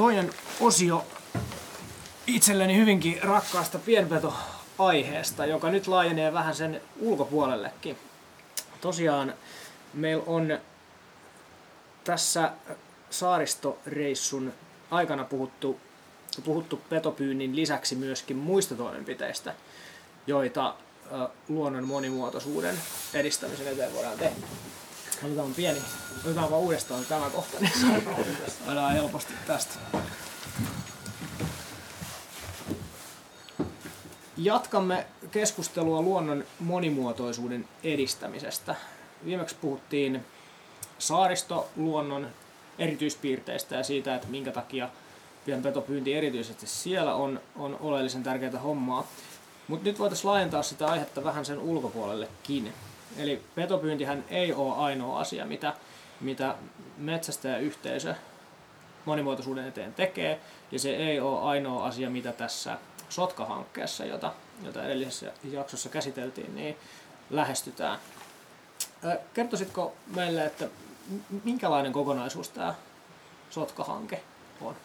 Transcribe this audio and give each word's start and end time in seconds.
toinen 0.00 0.32
osio 0.60 1.06
itselleni 2.26 2.76
hyvinkin 2.76 3.22
rakkaasta 3.22 3.78
pienpeto-aiheesta, 3.78 5.46
joka 5.46 5.70
nyt 5.70 5.86
laajenee 5.86 6.32
vähän 6.32 6.54
sen 6.54 6.80
ulkopuolellekin. 7.00 7.98
Tosiaan 8.80 9.34
meillä 9.94 10.24
on 10.26 10.58
tässä 12.04 12.52
saaristoreissun 13.10 14.52
aikana 14.90 15.24
puhuttu, 15.24 15.80
puhuttu 16.44 16.80
petopyynnin 16.88 17.56
lisäksi 17.56 17.94
myöskin 17.94 18.36
muista 18.36 18.74
toimenpiteistä, 18.74 19.54
joita 20.26 20.74
luonnon 21.48 21.86
monimuotoisuuden 21.86 22.78
edistämisen 23.14 23.68
eteen 23.68 23.94
voidaan 23.94 24.18
tehdä. 24.18 24.46
Otetaan 25.24 25.54
pieni, 25.54 25.82
otetaan 26.24 26.50
vaan 26.50 26.62
uudestaan 26.62 27.04
tämä 27.04 27.30
kohta, 27.30 27.56
niin 27.60 27.72
saadaan 28.64 28.92
helposti 28.92 29.32
tästä. 29.46 29.74
Jatkamme 34.36 35.06
keskustelua 35.30 36.02
luonnon 36.02 36.44
monimuotoisuuden 36.60 37.68
edistämisestä. 37.84 38.74
Viimeksi 39.24 39.56
puhuttiin 39.60 40.26
saaristoluonnon 40.98 42.28
erityispiirteistä 42.78 43.76
ja 43.76 43.84
siitä, 43.84 44.14
että 44.14 44.28
minkä 44.28 44.52
takia 44.52 44.88
pienpetopyynti 45.44 46.14
erityisesti 46.14 46.66
siellä 46.66 47.14
on, 47.14 47.40
on 47.56 47.76
oleellisen 47.80 48.22
tärkeää 48.22 48.58
hommaa. 48.58 49.06
Mutta 49.68 49.88
nyt 49.88 49.98
voitaisiin 49.98 50.30
laajentaa 50.30 50.62
sitä 50.62 50.86
aihetta 50.86 51.24
vähän 51.24 51.44
sen 51.44 51.58
ulkopuolellekin. 51.58 52.72
Eli 53.16 53.42
petopyyntihän 53.54 54.24
ei 54.28 54.52
ole 54.52 54.76
ainoa 54.76 55.20
asia, 55.20 55.46
mitä, 55.46 55.74
mitä 56.20 56.54
metsästäjäyhteisö 56.98 58.14
monimuotoisuuden 59.04 59.68
eteen 59.68 59.94
tekee, 59.94 60.40
ja 60.72 60.78
se 60.78 60.96
ei 60.96 61.20
ole 61.20 61.40
ainoa 61.40 61.86
asia, 61.86 62.10
mitä 62.10 62.32
tässä 62.32 62.78
Sotka-hankkeessa, 63.08 64.04
jota, 64.04 64.32
jota 64.64 64.84
edellisessä 64.84 65.32
jaksossa 65.44 65.88
käsiteltiin, 65.88 66.54
niin 66.54 66.76
lähestytään. 67.30 67.98
Kertoisitko 69.34 69.94
meille, 70.14 70.44
että 70.44 70.68
minkälainen 71.44 71.92
kokonaisuus 71.92 72.48
tämä 72.48 72.74
Sotka-hanke 73.50 74.22
on? 74.60 74.76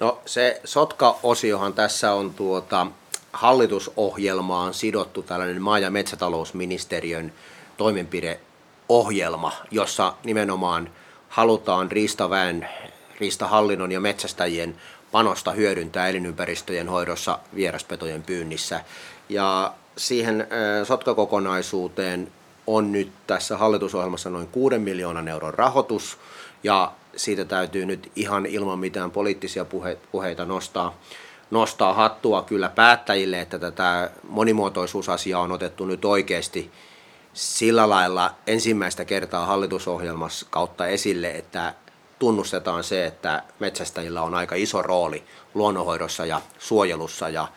No 0.00 0.20
se 0.26 0.60
Sotka-osiohan 0.64 1.74
tässä 1.74 2.12
on 2.12 2.34
tuota, 2.34 2.86
hallitusohjelmaan 3.32 4.74
sidottu 4.74 5.22
tällainen 5.22 5.62
maa- 5.62 5.78
ja 5.78 5.90
metsätalousministeriön 5.90 7.32
toimenpideohjelma, 7.80 9.52
jossa 9.70 10.12
nimenomaan 10.24 10.90
halutaan 11.28 11.92
riistaväen, 11.92 12.68
riistahallinnon 13.20 13.92
ja 13.92 14.00
metsästäjien 14.00 14.76
panosta 15.12 15.52
hyödyntää 15.52 16.08
elinympäristöjen 16.08 16.88
hoidossa 16.88 17.38
vieraspetojen 17.54 18.22
pyynnissä. 18.22 18.84
Ja 19.28 19.72
siihen 19.96 20.46
sotkakokonaisuuteen 20.84 22.32
on 22.66 22.92
nyt 22.92 23.12
tässä 23.26 23.56
hallitusohjelmassa 23.56 24.30
noin 24.30 24.46
6 24.46 24.78
miljoonan 24.78 25.28
euron 25.28 25.54
rahoitus, 25.54 26.18
ja 26.62 26.92
siitä 27.16 27.44
täytyy 27.44 27.86
nyt 27.86 28.12
ihan 28.16 28.46
ilman 28.46 28.78
mitään 28.78 29.10
poliittisia 29.10 29.66
puheita 30.12 30.44
nostaa, 30.44 30.98
nostaa 31.50 31.94
hattua 31.94 32.42
kyllä 32.42 32.68
päättäjille, 32.68 33.40
että 33.40 33.58
tätä 33.58 34.10
monimuotoisuusasiaa 34.28 35.40
on 35.40 35.52
otettu 35.52 35.86
nyt 35.86 36.04
oikeasti 36.04 36.70
sillä 37.32 37.88
lailla 37.88 38.34
ensimmäistä 38.46 39.04
kertaa 39.04 39.46
hallitusohjelmassa 39.46 40.46
kautta 40.50 40.86
esille, 40.86 41.30
että 41.30 41.74
tunnustetaan 42.18 42.84
se, 42.84 43.06
että 43.06 43.42
metsästäjillä 43.58 44.22
on 44.22 44.34
aika 44.34 44.54
iso 44.54 44.82
rooli 44.82 45.24
luonnonhoidossa 45.54 46.26
ja 46.26 46.40
suojelussa. 46.58 47.28
Ja, 47.28 47.48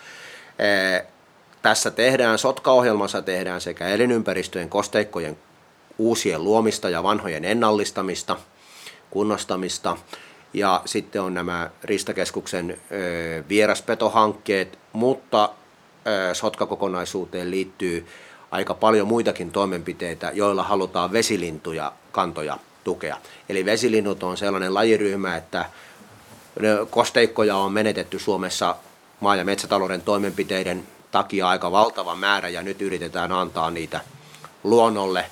e, 0.59 1.01
tässä 1.61 1.91
tehdään, 1.91 2.39
Sotka-ohjelmassa 2.39 3.21
tehdään 3.21 3.61
sekä 3.61 3.87
elinympäristöjen 3.87 4.69
kosteikkojen 4.69 5.37
uusien 5.97 6.43
luomista 6.43 6.89
ja 6.89 7.03
vanhojen 7.03 7.45
ennallistamista, 7.45 8.37
kunnostamista, 9.09 9.97
ja 10.53 10.81
sitten 10.85 11.21
on 11.21 11.33
nämä 11.33 11.69
Ristakeskuksen 11.83 12.71
e, 12.71 12.75
vieraspetohankkeet, 13.49 14.79
mutta 14.93 15.49
e, 16.05 16.33
Sotka-kokonaisuuteen 16.33 17.51
liittyy 17.51 18.07
aika 18.53 18.73
paljon 18.73 19.07
muitakin 19.07 19.51
toimenpiteitä, 19.51 20.31
joilla 20.33 20.63
halutaan 20.63 21.11
vesilintuja 21.11 21.93
kantoja 22.11 22.57
tukea. 22.83 23.17
Eli 23.49 23.65
vesilinnut 23.65 24.23
on 24.23 24.37
sellainen 24.37 24.73
lajiryhmä, 24.73 25.37
että 25.37 25.65
kosteikkoja 26.89 27.55
on 27.55 27.71
menetetty 27.71 28.19
Suomessa 28.19 28.75
maa- 29.19 29.35
ja 29.35 29.45
metsätalouden 29.45 30.01
toimenpiteiden 30.01 30.87
takia 31.11 31.49
aika 31.49 31.71
valtava 31.71 32.15
määrä 32.15 32.49
ja 32.49 32.61
nyt 32.61 32.81
yritetään 32.81 33.31
antaa 33.31 33.71
niitä 33.71 33.99
luonnolle 34.63 35.25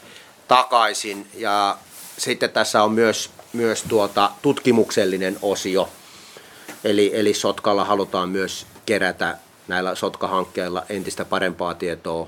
takaisin. 0.48 1.28
Ja 1.38 1.78
sitten 2.18 2.50
tässä 2.50 2.84
on 2.84 2.92
myös, 2.92 3.30
myös 3.54 3.84
tuota 3.84 4.32
tutkimuksellinen 4.42 5.38
osio, 5.42 5.90
eli, 6.84 7.12
eli 7.14 7.34
Sotkalla 7.34 7.86
halutaan 7.86 8.30
myös 8.30 8.68
kerätä 8.86 9.38
näillä 9.68 9.96
Sotka-hankkeilla 9.96 10.84
entistä 10.90 11.26
parempaa 11.26 11.74
tietoa 11.74 12.28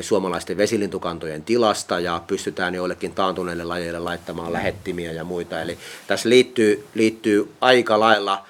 suomalaisten 0.00 0.56
vesilintukantojen 0.56 1.42
tilasta 1.42 2.00
ja 2.00 2.22
pystytään 2.26 2.74
joillekin 2.74 3.12
taantuneille 3.12 3.64
lajeille 3.64 3.98
laittamaan 3.98 4.52
lähettimiä 4.52 5.12
ja 5.12 5.24
muita. 5.24 5.60
Eli 5.60 5.78
tässä 6.06 6.28
liittyy, 6.28 6.86
liittyy 6.94 7.52
aika 7.60 8.00
lailla 8.00 8.46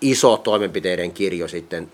iso 0.00 0.36
toimenpiteiden 0.36 1.12
kirjo 1.12 1.48
sitten 1.48 1.92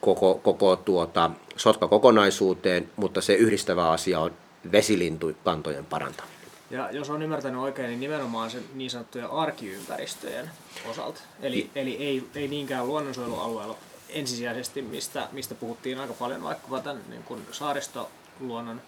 koko, 0.00 0.34
koko 0.34 0.76
tuota 0.76 1.30
Sotka-kokonaisuuteen, 1.56 2.88
mutta 2.96 3.20
se 3.20 3.34
yhdistävä 3.34 3.90
asia 3.90 4.20
on 4.20 4.32
vesilintukantojen 4.72 5.84
parantaminen. 5.84 6.34
Ja 6.70 6.90
jos 6.90 7.10
on 7.10 7.22
ymmärtänyt 7.22 7.60
oikein, 7.60 7.88
niin 7.88 8.00
nimenomaan 8.00 8.50
se 8.50 8.58
niin 8.74 8.90
sanottujen 8.90 9.30
arkiympäristöjen 9.30 10.50
osalta. 10.90 11.20
Eli, 11.42 11.70
eli 11.74 11.96
ei, 11.96 12.24
ei 12.34 12.48
niinkään 12.48 12.86
luonnonsuojelualueella 12.86 13.76
ensisijaisesti, 14.14 14.82
mistä, 14.82 15.28
mistä 15.32 15.54
puhuttiin 15.54 15.98
aika 15.98 16.14
paljon 16.14 16.42
vaikkapa 16.42 16.80
tämän 16.80 17.02
niin 17.08 17.22
kuin 17.22 17.46
saaristoluonnon 17.52 18.82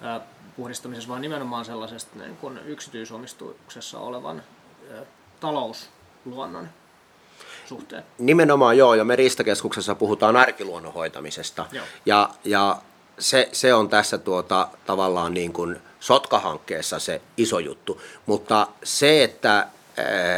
ää, 0.00 0.20
puhdistamisessa, 0.56 1.08
vaan 1.08 1.22
nimenomaan 1.22 1.64
sellaisesta 1.64 2.18
niin 2.18 2.36
kuin 2.36 2.58
yksityisomistuksessa 2.58 3.98
olevan 3.98 4.42
ää, 4.92 5.02
talousluonnon 5.40 6.68
suhteen. 7.66 8.04
Nimenomaan 8.18 8.78
joo, 8.78 8.94
ja 8.94 9.04
me 9.04 9.16
Ristakeskuksessa 9.16 9.94
puhutaan 9.94 10.36
arkiluonnon 10.36 10.92
hoitamisesta. 10.92 11.66
Joo. 11.72 11.84
Ja, 12.06 12.30
ja 12.44 12.82
se, 13.18 13.48
se 13.52 13.74
on 13.74 13.88
tässä 13.88 14.18
tuota, 14.18 14.68
tavallaan 14.86 15.34
niin 15.34 15.52
kuin 15.52 15.80
Sotka-hankkeessa 16.00 16.98
se 16.98 17.20
iso 17.36 17.58
juttu. 17.58 18.00
Mutta 18.26 18.66
se, 18.84 19.24
että 19.24 19.68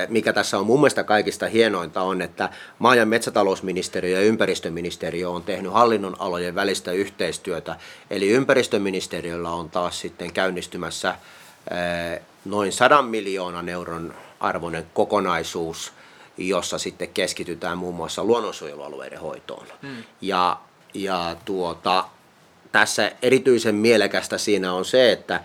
mikä 0.08 0.32
tässä 0.32 0.58
on 0.58 0.66
mun 0.66 0.80
mielestä 0.80 1.04
kaikista 1.04 1.46
hienointa 1.46 2.02
on, 2.02 2.22
että 2.22 2.48
maa- 2.78 2.94
ja 2.94 3.06
metsätalousministeriö 3.06 4.18
ja 4.18 4.26
ympäristöministeriö 4.26 5.30
on 5.30 5.42
tehnyt 5.42 5.72
hallinnon 5.72 6.16
alojen 6.18 6.54
välistä 6.54 6.92
yhteistyötä. 6.92 7.76
Eli 8.10 8.28
ympäristöministeriöllä 8.28 9.50
on 9.50 9.70
taas 9.70 10.00
sitten 10.00 10.32
käynnistymässä 10.32 11.14
noin 12.44 12.72
100 12.72 13.02
miljoonan 13.02 13.68
euron 13.68 14.14
arvoinen 14.40 14.86
kokonaisuus, 14.94 15.92
jossa 16.38 16.78
sitten 16.78 17.08
keskitytään 17.08 17.78
muun 17.78 17.94
muassa 17.94 18.24
luonnonsuojelualueiden 18.24 19.20
hoitoon. 19.20 19.66
Hmm. 19.82 20.02
Ja, 20.20 20.58
ja 20.94 21.36
tuota, 21.44 22.04
tässä 22.72 23.12
erityisen 23.22 23.74
mielekästä 23.74 24.38
siinä 24.38 24.72
on 24.72 24.84
se, 24.84 25.12
että 25.12 25.40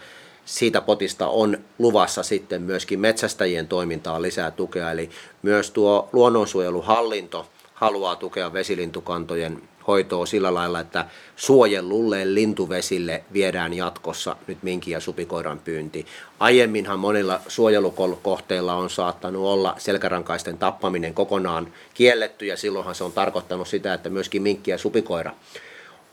siitä 0.51 0.81
potista 0.81 1.27
on 1.27 1.57
luvassa 1.79 2.23
sitten 2.23 2.61
myöskin 2.61 2.99
metsästäjien 2.99 3.67
toimintaa 3.67 4.21
lisää 4.21 4.51
tukea. 4.51 4.91
Eli 4.91 5.09
myös 5.41 5.71
tuo 5.71 6.09
luonnonsuojeluhallinto 6.13 7.47
haluaa 7.73 8.15
tukea 8.15 8.53
vesilintukantojen 8.53 9.61
hoitoa 9.87 10.25
sillä 10.25 10.53
lailla, 10.53 10.79
että 10.79 11.05
suojellulle 11.35 12.33
lintuvesille 12.33 13.23
viedään 13.33 13.73
jatkossa 13.73 14.35
nyt 14.47 14.63
minkin 14.63 14.91
ja 14.91 14.99
supikoiran 14.99 15.59
pyynti. 15.59 16.05
Aiemminhan 16.39 16.99
monilla 16.99 17.39
suojelukohteilla 17.47 18.73
on 18.73 18.89
saattanut 18.89 19.45
olla 19.45 19.75
selkärankaisten 19.77 20.57
tappaminen 20.57 21.13
kokonaan 21.13 21.67
kielletty 21.93 22.45
ja 22.45 22.57
silloinhan 22.57 22.95
se 22.95 23.03
on 23.03 23.11
tarkoittanut 23.11 23.67
sitä, 23.67 23.93
että 23.93 24.09
myöskin 24.09 24.41
minkki 24.41 24.71
ja 24.71 24.77
supikoira 24.77 25.31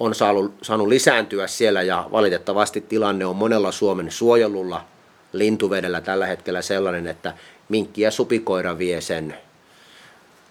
on 0.00 0.14
saanut, 0.14 0.54
saanut 0.62 0.88
lisääntyä 0.88 1.46
siellä 1.46 1.82
ja 1.82 2.06
valitettavasti 2.12 2.80
tilanne 2.80 3.26
on 3.26 3.36
monella 3.36 3.72
Suomen 3.72 4.10
suojelulla 4.10 4.84
lintuvedellä 5.32 6.00
tällä 6.00 6.26
hetkellä 6.26 6.62
sellainen, 6.62 7.06
että 7.06 7.34
minkki 7.68 8.00
ja 8.00 8.10
supikoira 8.10 8.78
vie 8.78 9.00
sen 9.00 9.36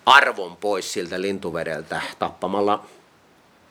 arvon 0.05 0.57
pois 0.57 0.93
siltä 0.93 1.21
lintuvedeltä 1.21 2.01
tappamalla 2.19 2.85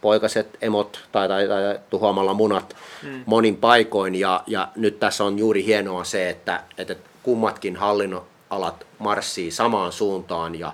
poikaset, 0.01 0.59
emot 0.63 1.01
tai, 1.13 1.29
tai, 1.29 1.49
tai 1.49 1.81
tuhoamalla 1.91 2.35
munat 2.35 2.77
mm. 3.03 3.23
monin 3.27 3.57
paikoin. 3.57 4.15
Ja, 4.15 4.43
ja 4.47 4.69
nyt 4.77 5.01
tässä 5.01 5.25
on 5.25 5.39
juuri 5.39 5.65
hienoa 5.65 6.05
se, 6.05 6.29
että, 6.29 6.63
että 6.79 6.97
kummatkin 7.23 7.77
hallinnonalat 7.77 8.87
marssii 8.99 9.51
samaan 9.51 9.93
suuntaan 9.93 10.59
ja 10.59 10.73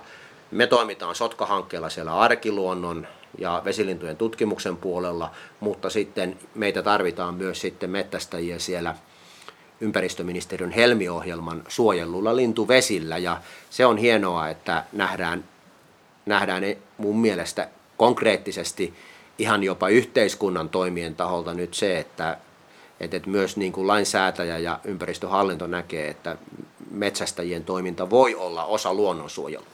Me 0.51 0.67
toimitaan 0.67 1.15
Sotka-hankkeella 1.15 1.89
siellä 1.89 2.19
arkiluonnon 2.19 3.07
ja 3.37 3.61
vesilintujen 3.65 4.17
tutkimuksen 4.17 4.77
puolella, 4.77 5.31
mutta 5.59 5.89
sitten 5.89 6.39
meitä 6.55 6.83
tarvitaan 6.83 7.33
myös 7.33 7.61
sitten 7.61 7.89
mettästäjiä 7.89 8.59
siellä 8.59 8.95
ympäristöministeriön 9.81 10.71
helmiohjelman 10.71 11.63
suojelulla 11.67 12.35
lintuvesillä 12.35 13.17
ja 13.17 13.41
se 13.69 13.85
on 13.85 13.97
hienoa, 13.97 14.49
että 14.49 14.83
nähdään, 14.93 15.43
nähdään 16.25 16.63
mun 16.97 17.19
mielestä 17.19 17.69
konkreettisesti 17.97 18.93
ihan 19.37 19.63
jopa 19.63 19.89
yhteiskunnan 19.89 20.69
toimien 20.69 21.15
taholta 21.15 21.53
nyt 21.53 21.73
se, 21.73 21.99
että, 21.99 22.37
että 22.99 23.19
myös 23.25 23.57
niin 23.57 23.71
kuin 23.71 23.87
lainsäätäjä 23.87 24.57
ja 24.57 24.79
ympäristöhallinto 24.83 25.67
näkee, 25.67 26.07
että 26.07 26.37
metsästäjien 26.91 27.63
toiminta 27.63 28.09
voi 28.09 28.35
olla 28.35 28.65
osa 28.65 28.93
luonnonsuojelua. 28.93 29.67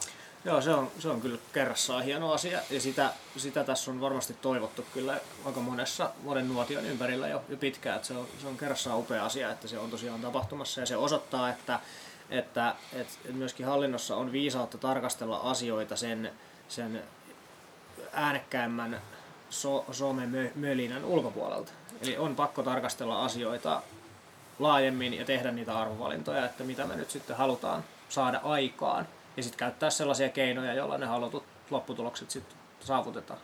Joo, 0.50 0.62
se 0.62 0.74
on, 0.74 0.92
se 1.00 1.10
on 1.10 1.22
kyllä 1.22 1.38
kerrassaan 1.54 2.04
hieno 2.04 2.34
asia 2.34 2.60
ja 2.69 2.81
sitä, 2.81 3.13
sitä 3.38 3.63
tässä 3.63 3.92
on 3.92 4.01
varmasti 4.01 4.34
toivottu 4.34 4.86
kyllä 4.94 5.19
aika 5.46 5.60
monessa 5.60 6.12
monen 6.24 6.48
nuotion 6.48 6.86
ympärillä 6.86 7.28
jo, 7.28 7.44
jo 7.50 7.57
pitkään. 7.57 7.96
Että 7.96 8.07
se, 8.07 8.13
on, 8.13 8.28
se 8.42 8.48
on 8.48 8.57
kerrassaan 8.57 9.00
upea 9.00 9.25
asia, 9.25 9.51
että 9.51 9.68
se 9.68 9.80
on 9.80 9.90
tosiaan 9.90 10.22
tapahtumassa 10.22 10.80
ja 10.80 10.86
se 10.86 10.98
osoittaa, 10.98 11.50
että, 11.50 11.80
että, 12.30 12.75
että 12.94 13.13
myöskin 13.34 13.66
hallinnossa 13.66 14.16
on 14.16 14.31
viisautta 14.31 14.78
tarkastella 14.78 15.38
asioita 15.38 15.96
sen, 15.96 16.31
sen 16.68 17.04
äänekkäimmän 18.13 19.01
so, 19.50 19.86
some-mölinän 19.92 21.06
ulkopuolelta. 21.06 21.72
Eli 22.01 22.18
on 22.18 22.36
pakko 22.36 22.63
tarkastella 22.63 23.25
asioita 23.25 23.81
laajemmin 24.60 25.13
ja 25.13 25.25
tehdä 25.25 25.51
niitä 25.51 25.80
arvovalintoja, 25.80 26.46
että 26.46 26.63
mitä 26.63 26.86
me 26.86 26.96
nyt 26.96 27.10
sitten 27.10 27.38
halutaan 27.38 27.84
saada 28.10 28.42
aikaan. 28.44 29.07
Ja 29.39 29.44
sitten 29.44 29.59
käyttää 29.59 29.89
sellaisia 29.89 30.30
keinoja, 30.30 30.74
joilla 30.74 30.97
ne 30.97 31.06
halutut 31.06 31.44
lopputulokset 31.69 32.31
sitten 32.31 32.57
saavutetaan. 32.80 33.39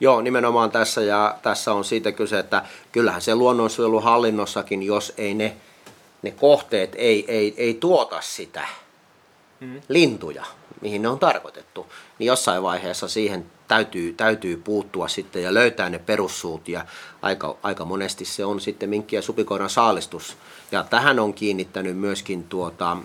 Joo, 0.00 0.20
nimenomaan 0.20 0.70
tässä 0.70 1.00
ja 1.00 1.38
tässä 1.42 1.72
on 1.72 1.84
siitä 1.84 2.12
kyse, 2.12 2.38
että 2.38 2.62
kyllähän 2.92 3.22
se 3.22 3.34
luonnonsuojeluhallinnossakin, 3.34 4.82
jos 4.82 5.12
ei 5.16 5.34
ne, 5.34 5.56
ne 6.22 6.30
kohteet 6.30 6.92
ei, 6.94 7.24
ei, 7.28 7.54
ei 7.56 7.74
tuota 7.74 8.20
sitä 8.20 8.68
mm. 9.60 9.80
lintuja, 9.88 10.44
mihin 10.80 11.02
ne 11.02 11.08
on 11.08 11.18
tarkoitettu, 11.18 11.86
niin 12.18 12.26
jossain 12.26 12.62
vaiheessa 12.62 13.08
siihen 13.08 13.46
täytyy, 13.68 14.12
täytyy 14.12 14.56
puuttua 14.56 15.08
sitten 15.08 15.42
ja 15.42 15.54
löytää 15.54 15.90
ne 15.90 15.98
perussuut 15.98 16.68
ja 16.68 16.86
aika, 17.22 17.56
aika 17.62 17.84
monesti 17.84 18.24
se 18.24 18.44
on 18.44 18.60
sitten 18.60 18.88
minkki- 18.88 19.16
ja 19.16 19.22
supikoiran 19.22 19.70
saalistus. 19.70 20.36
Ja 20.72 20.82
tähän 20.82 21.18
on 21.18 21.34
kiinnittänyt 21.34 21.96
myöskin 21.96 22.44
tuota, 22.44 22.96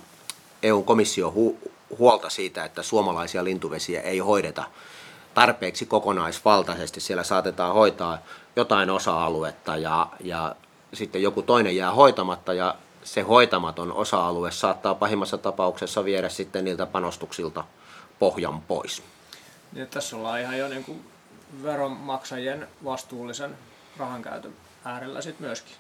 EU-komissio 0.64 1.34
hu- 1.36 1.77
huolta 2.00 2.30
siitä, 2.30 2.66
että 2.66 2.84
suomalaisia 2.84 3.44
lintuvesiä 3.44 4.02
ei 4.02 4.20
hoideta 4.20 4.64
tarpeeksi 5.34 5.86
kokonaisvaltaisesti. 5.86 7.00
Siellä 7.00 7.24
saatetaan 7.24 7.74
hoitaa 7.74 8.18
jotain 8.56 8.90
osa-aluetta 8.90 9.78
ja, 9.78 10.08
ja 10.20 10.56
sitten 10.94 11.22
joku 11.22 11.42
toinen 11.42 11.76
jää 11.76 11.92
hoitamatta 11.92 12.54
ja 12.54 12.76
se 13.04 13.22
hoitamaton 13.22 13.94
osa-alue 13.94 14.52
saattaa 14.52 14.96
pahimmassa 14.96 15.38
tapauksessa 15.38 16.06
viedä 16.06 16.30
sitten 16.30 16.66
niiltä 16.66 16.86
panostuksilta 16.86 17.64
pohjan 18.20 18.62
pois. 18.62 19.04
Niin, 19.74 19.88
tässä 19.88 20.16
ollaan 20.16 20.42
ihan 20.42 20.58
jo 20.58 20.68
niin 20.68 20.84
kuin 20.84 21.06
veronmaksajien 21.64 22.68
vastuullisen 22.84 23.58
rahankäytön 23.98 24.54
äärellä 24.86 25.22
sitten 25.22 25.48
myöskin. 25.48 25.76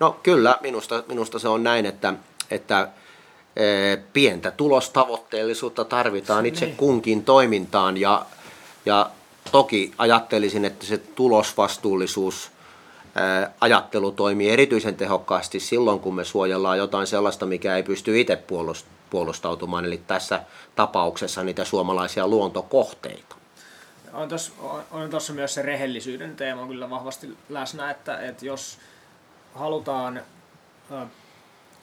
No 0.00 0.20
kyllä, 0.22 0.58
minusta, 0.60 1.04
minusta 1.08 1.38
se 1.38 1.48
on 1.48 1.62
näin, 1.62 1.86
että, 1.86 2.14
että 2.50 2.88
pientä 4.12 4.50
tulostavoitteellisuutta 4.50 5.84
tarvitaan 5.84 6.46
itse 6.46 6.66
niin. 6.66 6.76
kunkin 6.76 7.24
toimintaan 7.24 7.96
ja, 7.96 8.26
ja 8.86 9.10
toki 9.52 9.92
ajattelisin, 9.98 10.64
että 10.64 10.86
se 10.86 10.98
tulosvastuullisuus 10.98 12.50
e, 13.16 13.50
ajattelu 13.60 14.12
toimii 14.12 14.50
erityisen 14.50 14.94
tehokkaasti 14.94 15.60
silloin, 15.60 16.00
kun 16.00 16.14
me 16.14 16.24
suojellaan 16.24 16.78
jotain 16.78 17.06
sellaista, 17.06 17.46
mikä 17.46 17.76
ei 17.76 17.82
pysty 17.82 18.20
itse 18.20 18.42
puolustautumaan, 19.10 19.84
eli 19.84 20.00
tässä 20.06 20.40
tapauksessa 20.76 21.42
niitä 21.42 21.64
suomalaisia 21.64 22.28
luontokohteita 22.28 23.36
on 24.12 24.28
tuossa 24.28 24.52
on, 24.60 24.84
on 24.90 25.10
myös 25.32 25.54
se 25.54 25.62
rehellisyyden 25.62 26.36
teema 26.36 26.66
kyllä 26.66 26.90
vahvasti 26.90 27.36
läsnä, 27.48 27.90
että, 27.90 28.20
että 28.20 28.46
jos 28.46 28.78
halutaan 29.54 30.22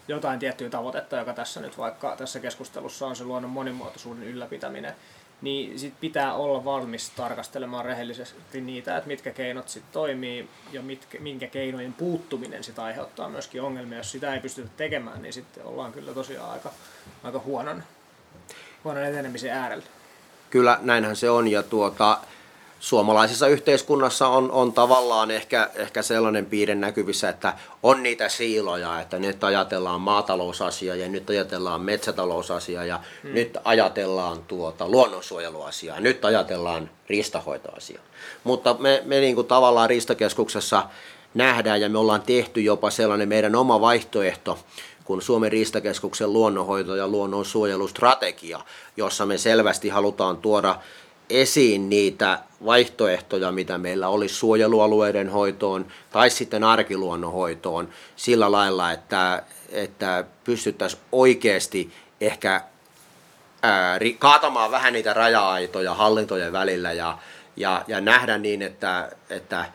jotain 0.09 0.39
tiettyä 0.39 0.69
tavoitetta, 0.69 1.17
joka 1.17 1.33
tässä 1.33 1.61
nyt 1.61 1.77
vaikka 1.77 2.15
tässä 2.15 2.39
keskustelussa 2.39 3.07
on 3.07 3.15
se 3.15 3.23
luonnon 3.23 3.51
monimuotoisuuden 3.51 4.23
ylläpitäminen, 4.23 4.93
niin 5.41 5.79
sit 5.79 5.93
pitää 5.99 6.33
olla 6.33 6.65
valmis 6.65 7.09
tarkastelemaan 7.09 7.85
rehellisesti 7.85 8.61
niitä, 8.61 8.97
että 8.97 9.07
mitkä 9.07 9.31
keinot 9.31 9.69
sitten 9.69 9.93
toimii 9.93 10.49
ja 10.71 10.81
mitkä, 10.81 11.19
minkä 11.19 11.47
keinojen 11.47 11.93
puuttuminen 11.93 12.63
sitä 12.63 12.83
aiheuttaa 12.83 13.29
myöskin 13.29 13.61
ongelmia. 13.61 13.97
Jos 13.97 14.11
sitä 14.11 14.33
ei 14.33 14.39
pystytä 14.39 14.69
tekemään, 14.77 15.21
niin 15.21 15.33
sitten 15.33 15.65
ollaan 15.65 15.91
kyllä 15.91 16.13
tosiaan 16.13 16.51
aika, 16.51 16.71
aika 17.23 17.39
huonon, 17.39 17.83
huonon 18.83 19.03
etenemisen 19.03 19.51
äärellä. 19.51 19.85
Kyllä 20.49 20.79
näinhän 20.81 21.15
se 21.15 21.29
on 21.29 21.47
ja 21.47 21.63
tuota, 21.63 22.17
suomalaisessa 22.79 23.47
yhteiskunnassa 23.47 24.27
on, 24.27 24.51
on 24.51 24.73
tavallaan 24.73 25.31
ehkä, 25.31 25.69
ehkä 25.75 26.01
sellainen 26.01 26.45
piirre 26.45 26.75
näkyvissä, 26.75 27.29
että 27.29 27.53
on 27.83 28.03
niitä 28.03 28.29
siiloja, 28.29 29.01
että 29.01 29.19
nyt 29.19 29.43
ajatellaan 29.43 30.01
maatalousasia 30.01 30.95
ja 30.95 31.09
nyt 31.09 31.29
ajatellaan 31.29 31.81
metsätalousasia 31.81 32.85
ja 32.85 32.99
hmm. 33.23 33.33
nyt 33.33 33.57
ajatellaan 33.63 34.43
tuota 34.47 34.89
luonnonsuojeluasiaa, 34.89 35.99
nyt 35.99 36.25
ajatellaan 36.25 36.89
riistahoitoasiaa. 37.07 38.03
Mutta 38.43 38.75
me, 38.79 39.01
me 39.05 39.19
niin 39.19 39.35
kuin 39.35 39.47
tavallaan 39.47 39.89
riistakeskuksessa 39.89 40.83
nähdään 41.33 41.81
ja 41.81 41.89
me 41.89 41.97
ollaan 41.97 42.21
tehty 42.21 42.61
jopa 42.61 42.89
sellainen 42.89 43.29
meidän 43.29 43.55
oma 43.55 43.81
vaihtoehto, 43.81 44.59
kuin 45.05 45.21
Suomen 45.21 45.51
riistakeskuksen 45.51 46.33
luonnonhoito- 46.33 46.95
ja 46.95 47.07
luonnonsuojelustrategia, 47.07 48.59
jossa 48.97 49.25
me 49.25 49.37
selvästi 49.37 49.89
halutaan 49.89 50.37
tuoda 50.37 50.75
esiin 51.29 51.89
niitä 51.89 52.39
vaihtoehtoja, 52.65 53.51
mitä 53.51 53.77
meillä 53.77 54.07
olisi 54.07 54.35
suojelualueiden 54.35 55.29
hoitoon 55.29 55.85
tai 56.11 56.29
sitten 56.29 56.63
arkiluonnonhoitoon 56.63 57.89
sillä 58.15 58.51
lailla, 58.51 58.91
että, 58.91 59.43
että 59.71 60.23
pystyttäisiin 60.43 61.01
oikeasti 61.11 61.93
ehkä 62.21 62.61
ää, 63.61 63.99
kaatamaan 64.19 64.71
vähän 64.71 64.93
niitä 64.93 65.13
raja-aitoja 65.13 65.93
hallintojen 65.93 66.51
välillä 66.51 66.91
ja, 66.91 67.17
ja, 67.55 67.83
ja 67.87 68.01
nähdä 68.01 68.37
niin, 68.37 68.61
että, 68.61 69.11
että 69.29 69.65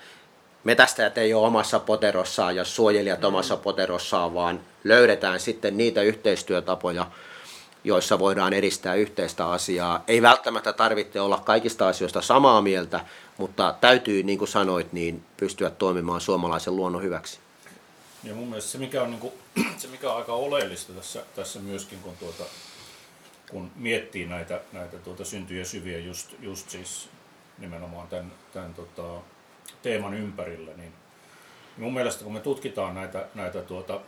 metästäjät 0.64 1.18
ei 1.18 1.34
ole 1.34 1.46
omassa 1.46 1.78
poterossaan 1.78 2.56
ja 2.56 2.64
suojelijat 2.64 3.24
omassa 3.24 3.56
poterossaan, 3.56 4.34
vaan 4.34 4.60
löydetään 4.84 5.40
sitten 5.40 5.76
niitä 5.76 6.02
yhteistyötapoja, 6.02 7.06
joissa 7.84 8.18
voidaan 8.18 8.52
edistää 8.52 8.94
yhteistä 8.94 9.48
asiaa. 9.48 10.04
Ei 10.08 10.22
välttämättä 10.22 10.72
tarvitse 10.72 11.20
olla 11.20 11.40
kaikista 11.44 11.88
asioista 11.88 12.22
samaa 12.22 12.62
mieltä, 12.62 13.00
mutta 13.38 13.74
täytyy, 13.80 14.22
niin 14.22 14.38
kuin 14.38 14.48
sanoit, 14.48 14.92
niin 14.92 15.24
pystyä 15.36 15.70
toimimaan 15.70 16.20
suomalaisen 16.20 16.76
luonnon 16.76 17.02
hyväksi. 17.02 17.38
Ja 18.24 18.34
mun 18.34 18.48
mielestä 18.48 18.70
se, 18.70 18.78
mikä 18.78 19.02
on, 19.02 19.10
niin 19.10 19.20
kuin, 19.20 19.32
se, 19.78 19.88
mikä 19.88 20.10
on 20.10 20.16
aika 20.16 20.32
oleellista 20.32 20.92
tässä, 20.92 21.24
tässä 21.36 21.60
myöskin, 21.60 21.98
kun, 21.98 22.16
tuota, 22.16 22.44
kun 23.50 23.70
miettii 23.76 24.26
näitä, 24.26 24.60
näitä 24.72 24.96
tuota 24.96 25.24
syntyjä 25.24 25.64
syviä 25.64 25.98
just, 25.98 26.34
just 26.40 26.70
siis 26.70 27.08
nimenomaan 27.58 28.08
tämän, 28.08 28.32
tämän 28.52 28.74
tota, 28.74 29.20
teeman 29.82 30.14
ympärillä, 30.14 30.72
niin 30.76 30.92
mun 31.76 31.94
mielestä 31.94 32.24
kun 32.24 32.32
me 32.32 32.40
tutkitaan 32.40 32.94
näitä, 32.94 33.26
näitä 33.34 33.62
tuota, 33.62 34.00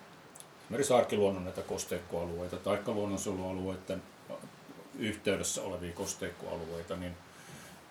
esimerkiksi 0.66 0.94
arkiluonnon 0.94 1.44
näitä 1.44 1.62
kosteikkoalueita 1.62 2.56
tai 2.56 2.78
luonnonsuojelualueiden 2.86 4.02
yhteydessä 4.98 5.62
olevia 5.62 5.92
kosteikkoalueita, 5.92 6.96
niin 6.96 7.16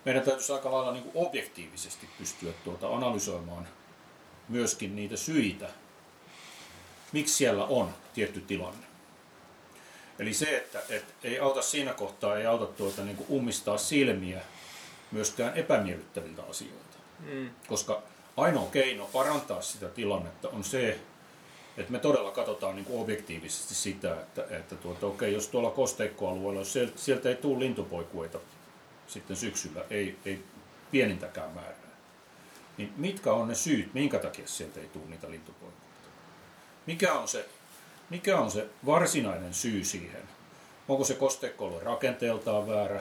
meidän 0.04 0.22
täytyisi 0.22 0.52
aika 0.52 0.72
lailla 0.72 0.92
niin 0.92 1.04
kuin 1.04 1.26
objektiivisesti 1.26 2.08
pystyä 2.18 2.52
tuota 2.64 2.88
analysoimaan 2.88 3.68
myöskin 4.48 4.96
niitä 4.96 5.16
syitä, 5.16 5.68
miksi 7.12 7.34
siellä 7.34 7.64
on 7.64 7.94
tietty 8.14 8.40
tilanne. 8.40 8.86
Eli 10.18 10.34
se, 10.34 10.56
että, 10.56 10.82
että 10.88 11.12
ei 11.24 11.38
auta 11.38 11.62
siinä 11.62 11.92
kohtaa, 11.92 12.36
ei 12.36 12.46
auta 12.46 12.66
tuota, 12.66 13.04
niin 13.04 13.16
kuin 13.16 13.30
ummistaa 13.30 13.78
silmiä 13.78 14.40
myöskään 15.12 15.54
epämiellyttäviltä 15.54 16.42
asioilta. 16.42 16.96
Mm. 17.18 17.50
Koska 17.68 18.02
ainoa 18.36 18.70
keino 18.70 19.06
parantaa 19.12 19.62
sitä 19.62 19.88
tilannetta 19.88 20.48
on 20.48 20.64
se, 20.64 20.98
että 21.76 21.92
me 21.92 21.98
todella 21.98 22.30
katsotaan 22.30 22.76
niin 22.76 22.84
kuin 22.84 23.02
objektiivisesti 23.02 23.74
sitä, 23.74 24.12
että, 24.12 24.44
että 24.50 24.76
tuota, 24.76 25.06
okei, 25.06 25.32
jos 25.32 25.48
tuolla 25.48 25.70
kosteikkoalueella, 25.70 26.60
jos 26.60 26.78
sieltä, 26.96 27.28
ei 27.28 27.34
tule 27.34 27.58
lintupoikueita 27.58 28.38
sitten 29.06 29.36
syksyllä, 29.36 29.84
ei, 29.90 30.16
ei 30.24 30.44
pienintäkään 30.90 31.50
määrää, 31.50 31.96
niin 32.78 32.92
mitkä 32.96 33.32
on 33.32 33.48
ne 33.48 33.54
syyt, 33.54 33.94
minkä 33.94 34.18
takia 34.18 34.48
sieltä 34.48 34.80
ei 34.80 34.88
tule 34.88 35.04
niitä 35.08 35.30
lintupoikueita? 35.30 35.86
Mikä 36.86 37.12
on 37.12 37.28
se, 37.28 37.48
mikä 38.10 38.38
on 38.38 38.50
se 38.50 38.66
varsinainen 38.86 39.54
syy 39.54 39.84
siihen? 39.84 40.22
Onko 40.88 41.04
se 41.04 41.14
kosteikkoalue 41.14 41.82
rakenteeltaan 41.82 42.68
väärä? 42.68 43.00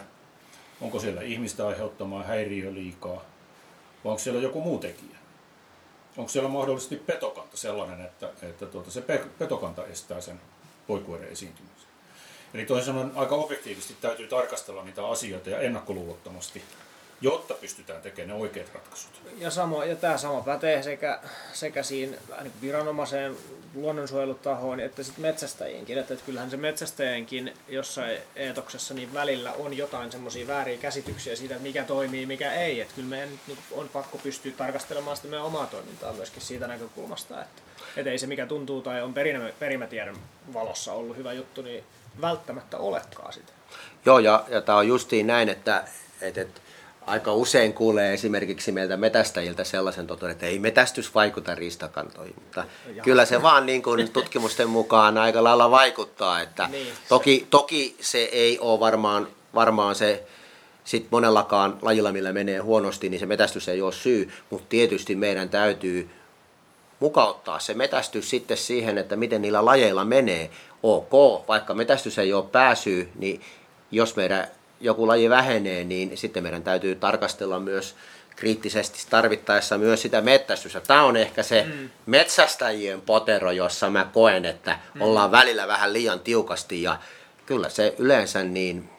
Onko 0.82 1.00
siellä 1.00 1.22
ihmistä 1.22 1.68
aiheuttamaa 1.68 2.24
häiriö 2.24 2.74
liikaa? 2.74 3.26
Vai 4.04 4.12
onko 4.12 4.20
siellä 4.20 4.42
joku 4.42 4.62
muu 4.62 4.78
tekijä? 4.78 5.18
Onko 6.18 6.30
siellä 6.30 6.50
mahdollisesti 6.50 6.96
petokanta 6.96 7.58
sellainen, 7.58 8.02
että, 8.02 8.30
että 8.42 8.66
tuota, 8.66 8.92
se 8.92 9.04
petokanta 9.40 9.86
estää 9.86 10.22
sen 10.22 10.42
poikueiden 10.88 11.30
esiintymisen? 11.30 11.90
Eli 12.54 12.66
toisin 12.66 12.86
sanoen 12.86 13.12
aika 13.16 13.36
objektiivisesti 13.36 13.96
täytyy 14.02 14.28
tarkastella 14.28 14.84
niitä 14.84 15.08
asioita 15.08 15.50
ja 15.50 15.60
ennakkoluulottomasti 15.60 16.64
jotta 17.22 17.54
pystytään 17.54 18.02
tekemään 18.02 18.38
ne 18.38 18.44
oikeat 18.44 18.74
ratkaisut. 18.74 19.12
Ja, 19.38 19.52
sama, 19.52 19.86
ja 19.86 19.96
tämä 19.96 20.18
sama 20.18 20.42
pätee 20.42 20.84
sekä, 20.84 21.20
sekä 21.54 21.84
siinä 21.84 22.18
niin 22.42 22.54
viranomaiseen 22.62 23.38
luonnonsuojelutahoon 23.76 24.80
että 24.80 25.04
sitten 25.04 25.22
metsästäjiinkin. 25.22 25.98
Että, 25.98 26.14
että 26.14 26.26
kyllähän 26.26 26.50
se 26.50 26.58
metsästäjienkin 26.58 27.54
jossain 27.68 28.18
eetoksessa 28.36 28.94
niin 28.94 29.14
välillä 29.14 29.54
on 29.54 29.78
jotain 29.78 30.12
semmoisia 30.12 30.48
vääriä 30.48 30.78
käsityksiä 30.78 31.36
siitä, 31.36 31.56
että 31.56 31.68
mikä 31.68 31.84
toimii, 31.84 32.26
mikä 32.26 32.54
ei. 32.54 32.82
Että 32.82 32.96
kyllä 32.96 33.10
meidän 33.10 33.30
niin 33.48 33.58
on 33.72 33.90
pakko 33.90 34.18
pystyä 34.18 34.52
tarkastelemaan 34.58 35.16
sitä 35.16 35.28
meidän 35.28 35.46
omaa 35.46 35.68
toimintaa 35.68 36.14
myöskin 36.14 36.42
siitä 36.42 36.68
näkökulmasta, 36.68 37.42
että, 37.42 37.62
että 37.98 38.12
ei 38.12 38.18
se 38.18 38.28
mikä 38.28 38.46
tuntuu 38.46 38.82
tai 38.82 39.02
on 39.02 39.14
perimä, 39.14 39.50
perimätiedon 39.60 40.18
valossa 40.54 40.94
ollut 40.94 41.18
hyvä 41.18 41.34
juttu, 41.34 41.62
niin 41.62 41.84
välttämättä 42.22 42.78
olekaan 42.78 43.34
sitä. 43.34 43.54
Joo, 44.06 44.20
ja, 44.20 44.46
ja 44.48 44.62
tämä 44.62 44.78
on 44.78 44.88
justiin 44.88 45.28
näin, 45.28 45.50
että, 45.50 45.84
että, 46.22 46.42
että 46.42 46.62
aika 47.06 47.34
usein 47.34 47.74
kuulee 47.74 48.14
esimerkiksi 48.14 48.72
meiltä 48.72 48.98
metästäjiltä 48.98 49.64
sellaisen 49.64 50.08
totuuden, 50.08 50.32
että 50.32 50.46
ei 50.46 50.60
metästys 50.60 51.16
vaikuta 51.16 51.56
riistakantoihin, 51.56 52.36
mutta 52.36 52.66
ja. 52.96 53.04
kyllä 53.04 53.26
se 53.26 53.42
vaan 53.42 53.66
niin 53.66 53.84
kuin 53.84 54.12
tutkimusten 54.12 54.70
mukaan 54.70 55.18
aika 55.18 55.44
lailla 55.44 55.72
vaikuttaa, 55.72 56.42
että 56.42 56.68
niin, 56.72 56.94
toki, 57.10 57.48
toki 57.50 57.96
se 58.02 58.18
ei 58.18 58.60
ole 58.60 58.80
varmaan, 58.80 59.28
varmaan 59.56 59.96
se 59.96 60.24
sit 60.84 61.08
monellakaan 61.12 61.78
lajilla, 61.82 62.12
millä 62.12 62.34
menee 62.34 62.60
huonosti, 62.60 63.10
niin 63.10 63.20
se 63.20 63.26
metästys 63.26 63.70
ei 63.70 63.82
ole 63.82 63.94
syy, 63.94 64.32
mutta 64.50 64.66
tietysti 64.70 65.16
meidän 65.16 65.50
täytyy 65.50 66.10
mukauttaa 67.00 67.60
se 67.60 67.74
metästys 67.74 68.30
sitten 68.30 68.58
siihen, 68.58 68.98
että 68.98 69.16
miten 69.16 69.42
niillä 69.42 69.66
lajeilla 69.66 70.06
menee. 70.06 70.50
Ok, 70.84 71.12
vaikka 71.48 71.74
metästys 71.74 72.20
ei 72.20 72.34
ole 72.34 72.46
pääsy, 72.52 73.10
niin 73.16 73.42
jos 73.92 74.16
meidän 74.16 74.48
joku 74.80 75.08
laji 75.08 75.30
vähenee, 75.30 75.84
niin 75.84 76.18
sitten 76.18 76.44
meidän 76.44 76.64
täytyy 76.64 76.96
tarkastella 76.96 77.60
myös 77.60 77.96
kriittisesti 78.36 79.06
tarvittaessa 79.10 79.78
myös 79.78 80.02
sitä 80.02 80.22
metsästystä. 80.22 80.82
Tämä 80.82 81.04
on 81.04 81.18
ehkä 81.18 81.44
se 81.44 81.66
mm. 81.68 81.90
metsästäjien 82.06 83.02
potero, 83.02 83.52
jossa 83.52 83.90
mä 83.90 84.10
koen, 84.14 84.46
että 84.46 84.80
mm. 84.94 85.02
ollaan 85.02 85.32
välillä 85.32 85.68
vähän 85.68 85.94
liian 85.94 86.20
tiukasti 86.20 86.84
ja 86.84 86.98
kyllä 87.46 87.70
se 87.70 87.96
yleensä 87.98 88.44
niin 88.44 88.90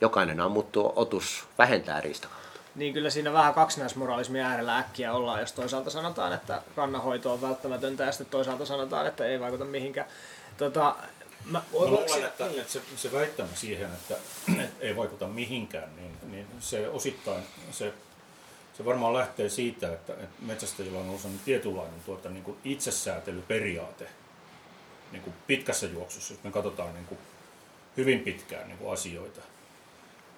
jokainen 0.00 0.40
ammuttu 0.40 0.92
otus 0.96 1.44
vähentää 1.58 2.00
riistakantaa. 2.00 2.46
Niin 2.74 2.94
kyllä 2.94 3.10
siinä 3.10 3.32
vähän 3.32 3.54
kaksinaismoralismin 3.54 4.40
äärellä 4.40 4.78
äkkiä 4.78 5.12
ollaan, 5.12 5.40
jos 5.40 5.52
toisaalta 5.52 5.90
sanotaan, 5.90 6.32
että 6.32 6.62
kannanhoito 6.76 7.32
on 7.32 7.42
välttämätöntä 7.42 8.04
ja 8.04 8.12
sitten 8.12 8.30
toisaalta 8.30 8.66
sanotaan, 8.66 9.06
että 9.06 9.24
ei 9.24 9.40
vaikuta 9.40 9.64
mihinkään. 9.64 10.06
Tota, 10.58 10.94
Mä, 11.50 11.58
mä 11.58 11.64
luulen, 11.72 12.24
että, 12.24 12.46
että 12.46 12.72
se, 12.72 12.82
se 12.96 13.12
väittämä 13.12 13.48
siihen, 13.54 13.90
että, 13.92 14.16
että 14.64 14.84
ei 14.84 14.96
vaikuta 14.96 15.26
mihinkään, 15.26 15.96
niin, 15.96 16.16
niin 16.30 16.46
se 16.60 16.88
osittain, 16.88 17.42
se, 17.70 17.92
se 18.76 18.84
varmaan 18.84 19.14
lähtee 19.14 19.48
siitä, 19.48 19.92
että, 19.92 20.12
että 20.12 20.42
metsästäjillä 20.42 20.98
on 20.98 21.08
ollut 21.08 21.44
tietynlainen 21.44 22.00
tuota, 22.06 22.28
niin 22.28 22.44
kuin 22.44 22.56
itsesäätelyperiaate 22.64 24.08
niin 25.12 25.22
kuin 25.22 25.34
pitkässä 25.46 25.86
juoksussa, 25.86 26.34
jos 26.34 26.44
me 26.44 26.50
katsotaan 26.50 26.94
niin 26.94 27.06
kuin 27.06 27.18
hyvin 27.96 28.20
pitkään 28.20 28.68
niin 28.68 28.78
kuin 28.78 28.92
asioita, 28.92 29.40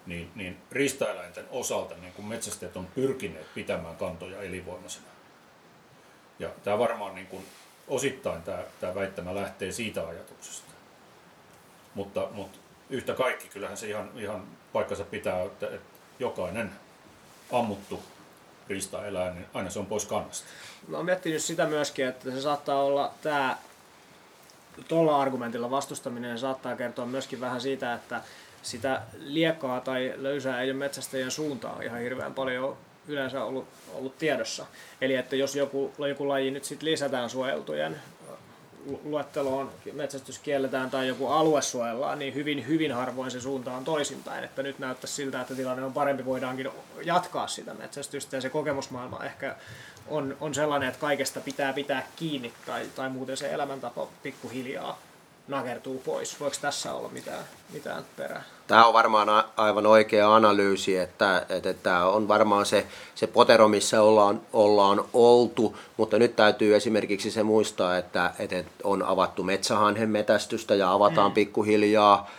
niin, 0.05 0.31
niin 0.35 0.57
riistaeläinten 0.71 1.45
osalta 1.51 1.95
niin 1.95 2.13
kuin 2.13 2.25
metsästäjät 2.25 2.77
on 2.77 2.87
pyrkineet 2.87 3.53
pitämään 3.53 3.95
kantoja 3.95 4.41
elinvoimaisena. 4.41 5.07
Ja 6.39 6.49
tämä 6.63 6.79
varmaan 6.79 7.15
niin 7.15 7.27
kuin, 7.27 7.45
osittain 7.87 8.41
tämä, 8.41 8.63
tämä 8.79 8.95
väittämä 8.95 9.35
lähtee 9.35 9.71
siitä 9.71 10.07
ajatuksesta. 10.07 10.68
Mutta, 11.95 12.27
mutta 12.31 12.57
yhtä 12.89 13.13
kaikki, 13.13 13.47
kyllähän 13.47 13.77
se 13.77 13.87
ihan, 13.87 14.09
ihan 14.15 14.43
paikkansa 14.73 15.03
pitää, 15.03 15.43
että, 15.43 15.65
että 15.65 15.99
jokainen 16.19 16.71
ammuttu 17.51 17.99
riistaeläin, 18.67 19.35
niin 19.35 19.45
aina 19.53 19.69
se 19.69 19.79
on 19.79 19.85
pois 19.85 20.05
kannasta. 20.05 20.47
Mä 20.87 20.97
oon 20.97 21.05
miettinyt 21.05 21.43
sitä 21.43 21.65
myöskin, 21.65 22.07
että 22.07 22.31
se 22.31 22.41
saattaa 22.41 22.83
olla 22.83 23.13
tämä 23.21 23.57
tuolla 24.87 25.21
argumentilla 25.21 25.71
vastustaminen 25.71 26.39
saattaa 26.39 26.75
kertoa 26.75 27.05
myöskin 27.05 27.41
vähän 27.41 27.61
siitä, 27.61 27.93
että 27.93 28.21
sitä 28.61 29.01
liekkaa 29.19 29.81
tai 29.81 30.13
löysää 30.15 30.61
ei 30.61 30.71
ole 30.71 30.77
metsästäjien 30.77 31.31
suuntaan 31.31 31.83
ihan 31.83 31.99
hirveän 31.99 32.33
paljon 32.33 32.77
yleensä 33.07 33.43
ollut, 33.43 33.67
ollut 33.93 34.17
tiedossa. 34.17 34.65
Eli 35.01 35.15
että 35.15 35.35
jos 35.35 35.55
joku, 35.55 35.93
joku 36.07 36.27
laji 36.27 36.51
nyt 36.51 36.63
sit 36.63 36.83
lisätään 36.83 37.29
suojeltujen 37.29 38.01
luetteloon 39.03 39.71
metsästys 39.93 40.39
kielletään 40.39 40.89
tai 40.89 41.07
joku 41.07 41.27
alue 41.27 41.61
suojellaan, 41.61 42.19
niin 42.19 42.35
hyvin, 42.35 42.67
hyvin 42.67 42.91
harvoin 42.91 43.31
se 43.31 43.41
suunta 43.41 43.73
on 43.73 43.85
toisinpäin. 43.85 44.43
Että 44.43 44.63
nyt 44.63 44.79
näyttäisi 44.79 45.13
siltä, 45.13 45.41
että 45.41 45.55
tilanne 45.55 45.83
on 45.83 45.93
parempi, 45.93 46.25
voidaankin 46.25 46.69
jatkaa 47.05 47.47
sitä 47.47 47.73
metsästystä 47.73 48.37
ja 48.37 48.41
se 48.41 48.49
kokemusmaailma 48.49 49.23
ehkä 49.23 49.55
on, 50.07 50.37
on 50.41 50.53
sellainen, 50.53 50.89
että 50.89 51.01
kaikesta 51.01 51.39
pitää 51.39 51.73
pitää 51.73 52.07
kiinni 52.15 52.53
tai, 52.65 52.85
tai 52.95 53.09
muuten 53.09 53.37
se 53.37 53.51
elämäntapa 53.51 54.07
pikkuhiljaa 54.23 54.99
nakertuu 55.47 55.99
pois. 56.05 56.39
Voiko 56.39 56.55
tässä 56.61 56.93
olla 56.93 57.09
mitään, 57.09 57.43
mitään 57.73 58.03
perää? 58.17 58.43
Tämä 58.69 58.85
on 58.85 58.93
varmaan 58.93 59.43
aivan 59.57 59.85
oikea 59.85 60.35
analyysi, 60.35 60.97
että, 60.97 61.37
että, 61.37 61.69
että 61.69 61.83
tämä 61.83 62.05
on 62.05 62.27
varmaan 62.27 62.65
se, 62.65 62.87
se 63.15 63.27
potero, 63.27 63.67
missä 63.67 64.01
ollaan, 64.01 64.41
ollaan 64.53 65.03
oltu, 65.13 65.77
mutta 65.97 66.19
nyt 66.19 66.35
täytyy 66.35 66.75
esimerkiksi 66.75 67.31
se 67.31 67.43
muistaa, 67.43 67.97
että, 67.97 68.33
että 68.39 68.63
on 68.83 69.03
avattu 69.03 69.43
metsähanhen 69.43 70.09
metästystä 70.09 70.75
ja 70.75 70.91
avataan 70.91 71.31
mm. 71.31 71.33
pikkuhiljaa. 71.33 72.29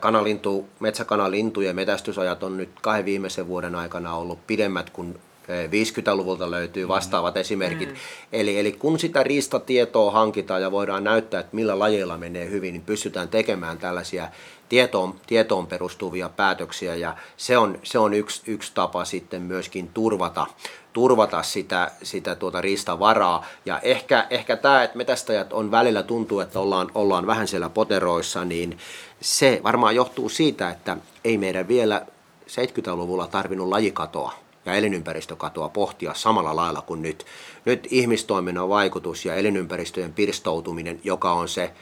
Kanalintu, 0.00 0.68
metsäkanalintujen 0.80 1.76
metästysajat 1.76 2.42
on 2.42 2.56
nyt 2.56 2.70
kahden 2.82 3.04
viimeisen 3.04 3.48
vuoden 3.48 3.74
aikana 3.74 4.14
ollut 4.14 4.46
pidemmät 4.46 4.90
kuin 4.90 5.18
50-luvulta 5.48 6.50
löytyy 6.50 6.84
mm. 6.84 6.88
vastaavat 6.88 7.34
mm. 7.34 7.40
esimerkit. 7.40 7.88
Mm. 7.88 7.96
Eli, 8.32 8.58
eli 8.58 8.72
kun 8.72 8.98
sitä 8.98 9.22
riistatietoa 9.22 10.10
hankitaan 10.10 10.62
ja 10.62 10.70
voidaan 10.70 11.04
näyttää, 11.04 11.40
että 11.40 11.56
millä 11.56 11.78
lajeilla 11.78 12.18
menee 12.18 12.50
hyvin, 12.50 12.72
niin 12.72 12.82
pystytään 12.82 13.28
tekemään 13.28 13.78
tällaisia 13.78 14.28
tietoon, 14.68 15.14
tietoon 15.26 15.66
perustuvia 15.66 16.28
päätöksiä 16.28 16.94
ja 16.94 17.16
se 17.36 17.58
on, 17.58 17.78
se 17.82 17.98
on 17.98 18.14
yksi, 18.14 18.42
yksi 18.46 18.72
tapa 18.74 19.04
sitten 19.04 19.42
myöskin 19.42 19.88
turvata, 19.94 20.46
turvata 20.92 21.42
sitä, 21.42 21.90
sitä 22.02 22.34
tuota 22.34 22.60
riistavaraa. 22.60 23.46
Ja 23.66 23.78
ehkä, 23.78 24.26
ehkä 24.30 24.56
tämä, 24.56 24.82
että 24.82 24.96
metästäjät 24.98 25.52
on 25.52 25.70
välillä 25.70 26.02
tuntuu, 26.02 26.40
että 26.40 26.60
ollaan, 26.60 26.90
ollaan 26.94 27.26
vähän 27.26 27.48
siellä 27.48 27.68
poteroissa, 27.68 28.44
niin 28.44 28.78
se 29.20 29.60
varmaan 29.62 29.94
johtuu 29.94 30.28
siitä, 30.28 30.70
että 30.70 30.96
ei 31.24 31.38
meidän 31.38 31.68
vielä 31.68 32.06
70-luvulla 32.46 33.26
tarvinnut 33.26 33.68
lajikatoa 33.68 34.45
ja 34.66 34.74
elinympäristökatoa 34.74 35.68
pohtia 35.68 36.14
samalla 36.14 36.56
lailla 36.56 36.82
kuin 36.82 37.02
nyt. 37.02 37.26
Nyt 37.64 37.88
ihmistoiminnan 37.90 38.68
vaikutus 38.68 39.24
ja 39.24 39.34
elinympäristöjen 39.34 40.12
pirstoutuminen, 40.12 41.00
joka 41.04 41.32
on 41.32 41.48
se, 41.48 41.72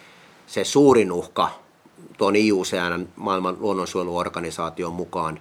se 0.46 0.64
suurin 0.64 1.12
uhka 1.12 1.50
tuon 2.18 2.36
IUCN, 2.36 3.08
maailman 3.16 3.56
luonnonsuojeluorganisaation 3.60 4.92
mukaan, 4.92 5.40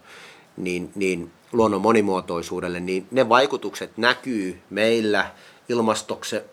niin, 0.57 0.91
niin 0.95 1.31
luonnon 1.51 1.81
monimuotoisuudelle, 1.81 2.79
niin 2.79 3.07
ne 3.11 3.29
vaikutukset 3.29 3.97
näkyy 3.97 4.61
meillä 4.69 5.31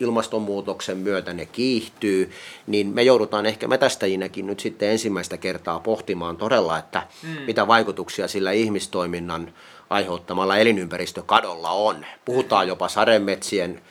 ilmastonmuutoksen 0.01 0.97
myötä 0.97 1.33
ne 1.33 1.47
kiihtyy, 1.47 2.31
niin 2.67 2.87
me 2.87 3.03
joudutaan 3.03 3.47
ehkä 3.47 3.69
metästäjinäkin 3.69 4.47
nyt 4.47 4.61
sitten 4.61 4.89
ensimmäistä 4.89 5.37
kertaa 5.37 5.81
pohtimaan 5.81 6.37
todella, 6.37 6.79
että 6.79 7.03
mm. 7.23 7.29
mitä 7.47 7.67
vaikutuksia 7.67 8.29
sillä 8.29 8.53
ihmistoiminnan 8.53 9.53
aiheuttamalla 9.91 10.57
elinympäristökadolla 10.57 11.71
on. 11.71 12.07
Puhutaan 12.25 12.69
jopa 12.69 12.89
sademetsien 12.89 13.83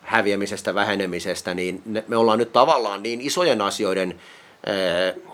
häviämisestä, 0.00 0.74
vähenemisestä, 0.74 1.54
niin 1.54 1.82
me 2.08 2.16
ollaan 2.16 2.38
nyt 2.38 2.52
tavallaan 2.52 3.02
niin 3.02 3.20
isojen 3.20 3.60
asioiden 3.60 4.20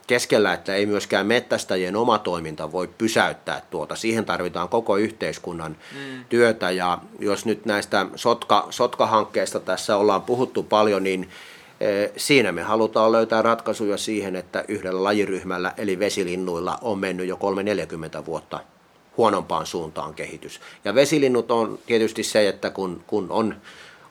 keskellä, 0.07 0.53
että 0.53 0.75
ei 0.75 0.87
myöskään 0.87 1.27
mettästäjien 1.27 1.97
oma 1.97 2.19
toiminta 2.19 2.73
voi 2.73 2.89
pysäyttää 2.99 3.63
tuota. 3.71 3.97
Siihen 3.97 4.25
tarvitaan 4.25 4.69
koko 4.69 4.97
yhteiskunnan 4.97 5.77
mm. 5.93 6.25
työtä 6.29 6.71
ja 6.71 6.99
jos 7.19 7.47
nyt 7.47 7.67
näistä 7.67 8.07
sotka, 8.17 8.67
sotkahankkeista 8.71 9.61
tässä 9.61 9.97
ollaan 9.97 10.23
puhuttu 10.23 10.63
paljon, 10.63 11.05
niin 11.05 11.29
Siinä 12.17 12.53
me 12.53 12.63
halutaan 12.63 13.13
löytää 13.13 13.43
ratkaisuja 13.43 13.97
siihen, 13.97 14.37
että 14.37 14.65
yhdellä 14.69 15.05
lajiryhmällä 15.05 15.73
eli 15.77 15.99
vesilinnuilla 15.99 16.79
on 16.83 16.99
mennyt 16.99 17.29
jo 17.29 17.39
3-40 18.23 18.27
vuotta 18.27 18.61
huonompaan 19.17 19.67
suuntaan 19.67 20.15
kehitys. 20.15 20.61
Ja 20.85 20.95
vesilinnut 20.95 21.51
on 21.51 21.79
tietysti 21.87 22.23
se, 22.23 22.49
että 22.49 22.71
kun, 22.71 23.05
kun 23.07 23.27
on, 23.31 23.57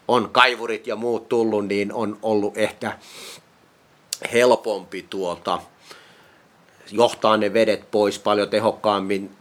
on 0.07 0.29
kaivurit 0.31 0.87
ja 0.87 0.95
muut 0.95 1.29
tullut, 1.29 1.67
niin 1.67 1.93
on 1.93 2.17
ollut 2.21 2.57
ehkä 2.57 2.97
helpompi 4.33 5.05
tuolta 5.09 5.59
johtaa 6.91 7.37
ne 7.37 7.53
vedet 7.53 7.91
pois 7.91 8.19
paljon 8.19 8.49
tehokkaammin 8.49 9.31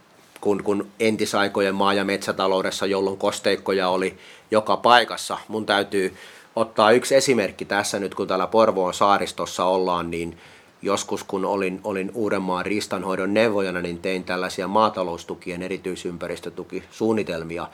kun, 0.41 0.63
kun 0.63 0.87
entisaikojen 0.99 1.75
maa- 1.75 1.93
ja 1.93 2.05
metsätaloudessa, 2.05 2.85
jolloin 2.85 3.17
kosteikkoja 3.17 3.89
oli 3.89 4.17
joka 4.51 4.77
paikassa. 4.77 5.37
Mun 5.47 5.65
täytyy 5.65 6.13
ottaa 6.55 6.91
yksi 6.91 7.15
esimerkki 7.15 7.65
tässä 7.65 7.99
nyt, 7.99 8.15
kun 8.15 8.27
täällä 8.27 8.47
Porvoon 8.47 8.93
saaristossa 8.93 9.65
ollaan, 9.65 10.11
niin 10.11 10.37
joskus 10.81 11.23
kun 11.23 11.45
olin, 11.45 11.81
olin 11.83 12.11
Uudenmaan 12.13 12.65
riistanhoidon 12.65 13.33
neuvojana, 13.33 13.81
niin 13.81 13.99
tein 13.99 14.23
tällaisia 14.23 14.67
maataloustukien 14.67 15.61
erityisympäristötukisuunnitelmia, 15.61 17.67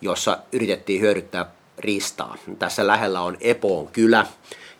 jossa 0.00 0.38
yritettiin 0.52 1.00
hyödyttää 1.00 1.50
riistaa. 1.78 2.36
Tässä 2.58 2.86
lähellä 2.86 3.20
on 3.20 3.36
Epoon 3.40 3.88
kylä, 3.88 4.26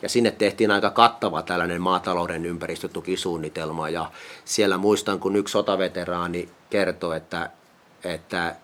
ja 0.04 0.08
sinne 0.08 0.30
tehtiin 0.30 0.70
aika 0.70 0.90
kattava 0.90 1.42
tällainen 1.42 1.80
maatalouden 1.80 2.46
ympäristötukisuunnitelma, 2.46 3.88
ja 3.88 4.11
siellä 4.44 4.78
muistan, 4.78 5.20
kun 5.20 5.37
yksi 5.37 5.52
sotaveteraani 5.52 6.49
kertoi, 6.70 7.16
että, 7.16 7.50
että 8.04 8.56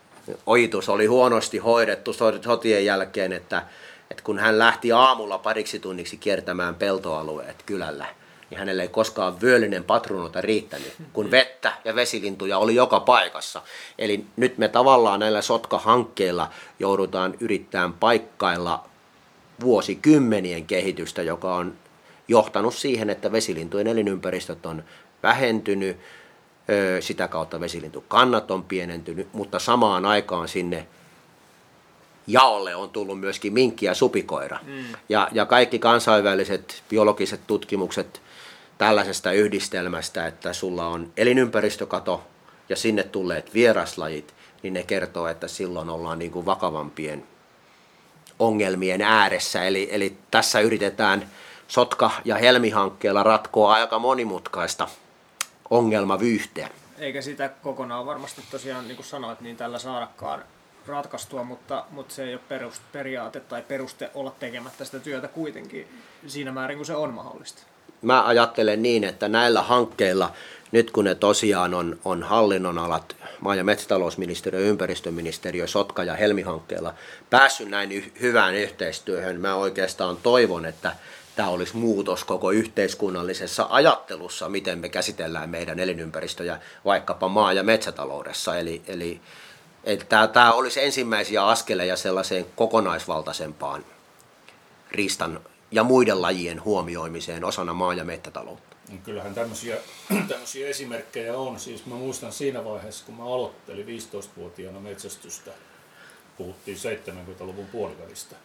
ojitus 0.46 0.88
oli 0.88 1.06
huonosti 1.06 1.58
hoidettu 1.58 2.12
sotien 2.44 2.84
jälkeen, 2.84 3.32
että, 3.32 3.62
että 4.10 4.22
kun 4.22 4.38
hän 4.38 4.58
lähti 4.58 4.92
aamulla 4.92 5.38
pariksi 5.38 5.78
tunniksi 5.78 6.16
kiertämään 6.16 6.74
peltoalueet 6.74 7.62
kylällä, 7.66 8.06
niin 8.50 8.58
hänelle 8.58 8.82
ei 8.82 8.88
koskaan 8.88 9.40
vyöllinen 9.40 9.84
patruunota 9.84 10.40
riittänyt, 10.40 10.94
kun 11.12 11.30
vettä 11.30 11.72
ja 11.84 11.94
vesilintuja 11.94 12.58
oli 12.58 12.74
joka 12.74 13.00
paikassa. 13.00 13.62
Eli 13.98 14.24
nyt 14.36 14.58
me 14.58 14.68
tavallaan 14.68 15.20
näillä 15.20 15.42
sotkahankkeilla 15.42 16.50
joudutaan 16.78 17.34
yrittämään 17.40 17.92
paikkailla 17.92 18.89
vuosikymmenien 19.60 20.66
kehitystä, 20.66 21.22
joka 21.22 21.54
on 21.54 21.74
johtanut 22.28 22.74
siihen, 22.74 23.10
että 23.10 23.32
vesilintujen 23.32 23.86
elinympäristöt 23.86 24.66
on 24.66 24.84
vähentynyt, 25.22 25.96
sitä 27.00 27.28
kautta 27.28 27.60
vesilintukannat 27.60 28.50
on 28.50 28.64
pienentynyt, 28.64 29.28
mutta 29.32 29.58
samaan 29.58 30.06
aikaan 30.06 30.48
sinne 30.48 30.86
jaolle 32.26 32.74
on 32.74 32.90
tullut 32.90 33.20
myöskin 33.20 33.52
minkki 33.52 33.86
ja 33.86 33.94
supikoira. 33.94 34.58
Mm. 34.66 34.84
Ja, 35.08 35.28
ja 35.32 35.46
kaikki 35.46 35.78
kansainväliset 35.78 36.82
biologiset 36.88 37.40
tutkimukset 37.46 38.22
tällaisesta 38.78 39.32
yhdistelmästä, 39.32 40.26
että 40.26 40.52
sulla 40.52 40.86
on 40.86 41.12
elinympäristökato 41.16 42.22
ja 42.68 42.76
sinne 42.76 43.02
tulleet 43.02 43.54
vieraslajit, 43.54 44.34
niin 44.62 44.74
ne 44.74 44.82
kertoo, 44.82 45.26
että 45.26 45.48
silloin 45.48 45.90
ollaan 45.90 46.18
niin 46.18 46.30
kuin 46.30 46.46
vakavampien 46.46 47.26
ongelmien 48.40 49.02
ääressä. 49.02 49.64
Eli, 49.64 49.88
eli 49.90 50.16
tässä 50.30 50.60
yritetään 50.60 51.30
Sotka- 51.68 52.10
ja 52.24 52.36
Helmi-hankkeella 52.36 53.22
ratkoa 53.22 53.74
aika 53.74 53.98
monimutkaista 53.98 54.88
ongelmavyyhteä. 55.70 56.70
Eikä 56.98 57.22
sitä 57.22 57.48
kokonaan 57.48 58.06
varmasti 58.06 58.42
tosiaan, 58.50 58.88
niin 58.88 58.96
kuin 58.96 59.06
sanoit, 59.06 59.40
niin 59.40 59.56
tällä 59.56 59.78
saadakaan 59.78 60.44
ratkaistua, 60.86 61.44
mutta, 61.44 61.84
mutta 61.90 62.14
se 62.14 62.24
ei 62.24 62.34
ole 62.34 62.40
perust, 62.48 62.82
periaate 62.92 63.40
tai 63.40 63.62
peruste 63.62 64.10
olla 64.14 64.30
tekemättä 64.40 64.84
sitä 64.84 64.98
työtä 64.98 65.28
kuitenkin 65.28 65.88
siinä 66.26 66.52
määrin, 66.52 66.76
kun 66.76 66.86
se 66.86 66.94
on 66.94 67.14
mahdollista. 67.14 67.62
Mä 68.02 68.26
ajattelen 68.26 68.82
niin, 68.82 69.04
että 69.04 69.28
näillä 69.28 69.62
hankkeilla, 69.62 70.32
nyt 70.72 70.90
kun 70.90 71.04
ne 71.04 71.14
tosiaan 71.14 71.74
on, 71.74 71.98
on 72.04 72.22
hallinnonalat, 72.22 73.16
maa- 73.40 73.54
ja 73.54 73.64
metsätalousministeriö, 73.64 74.60
ympäristöministeriö, 74.60 75.66
Sotka- 75.66 76.04
ja 76.04 76.14
Helmi-hankkeella 76.14 76.94
päässyt 77.30 77.68
näin 77.68 78.12
hyvään 78.20 78.54
yhteistyöhön, 78.54 79.40
mä 79.40 79.54
oikeastaan 79.54 80.16
toivon, 80.16 80.66
että 80.66 80.92
tämä 81.36 81.48
olisi 81.48 81.76
muutos 81.76 82.24
koko 82.24 82.50
yhteiskunnallisessa 82.50 83.66
ajattelussa, 83.70 84.48
miten 84.48 84.78
me 84.78 84.88
käsitellään 84.88 85.50
meidän 85.50 85.78
elinympäristöjä 85.78 86.58
vaikkapa 86.84 87.28
maa- 87.28 87.52
ja 87.52 87.62
metsätaloudessa. 87.62 88.56
Eli, 88.56 88.82
eli 88.88 89.20
että 89.84 90.26
tämä 90.26 90.52
olisi 90.52 90.84
ensimmäisiä 90.84 91.46
askeleja 91.46 91.96
sellaiseen 91.96 92.46
kokonaisvaltaisempaan 92.56 93.84
riistan 94.90 95.40
ja 95.70 95.84
muiden 95.84 96.22
lajien 96.22 96.64
huomioimiseen 96.64 97.44
osana 97.44 97.74
maa- 97.74 97.94
ja 97.94 98.04
metsätaloutta. 98.04 98.76
Niin 98.88 99.02
kyllähän 99.02 99.34
tämmöisiä, 99.34 99.76
tämmöisiä 100.28 100.68
esimerkkejä 100.68 101.36
on. 101.36 101.60
Siis 101.60 101.86
mä 101.86 101.94
muistan 101.94 102.32
siinä 102.32 102.64
vaiheessa, 102.64 103.06
kun 103.06 103.14
mä 103.14 103.24
aloittelin 103.24 103.86
15-vuotiaana 103.86 104.80
metsästystä, 104.80 105.50
puhuttiin 106.36 106.76
70-luvun 106.76 107.66
puolivälistä, 107.66 108.36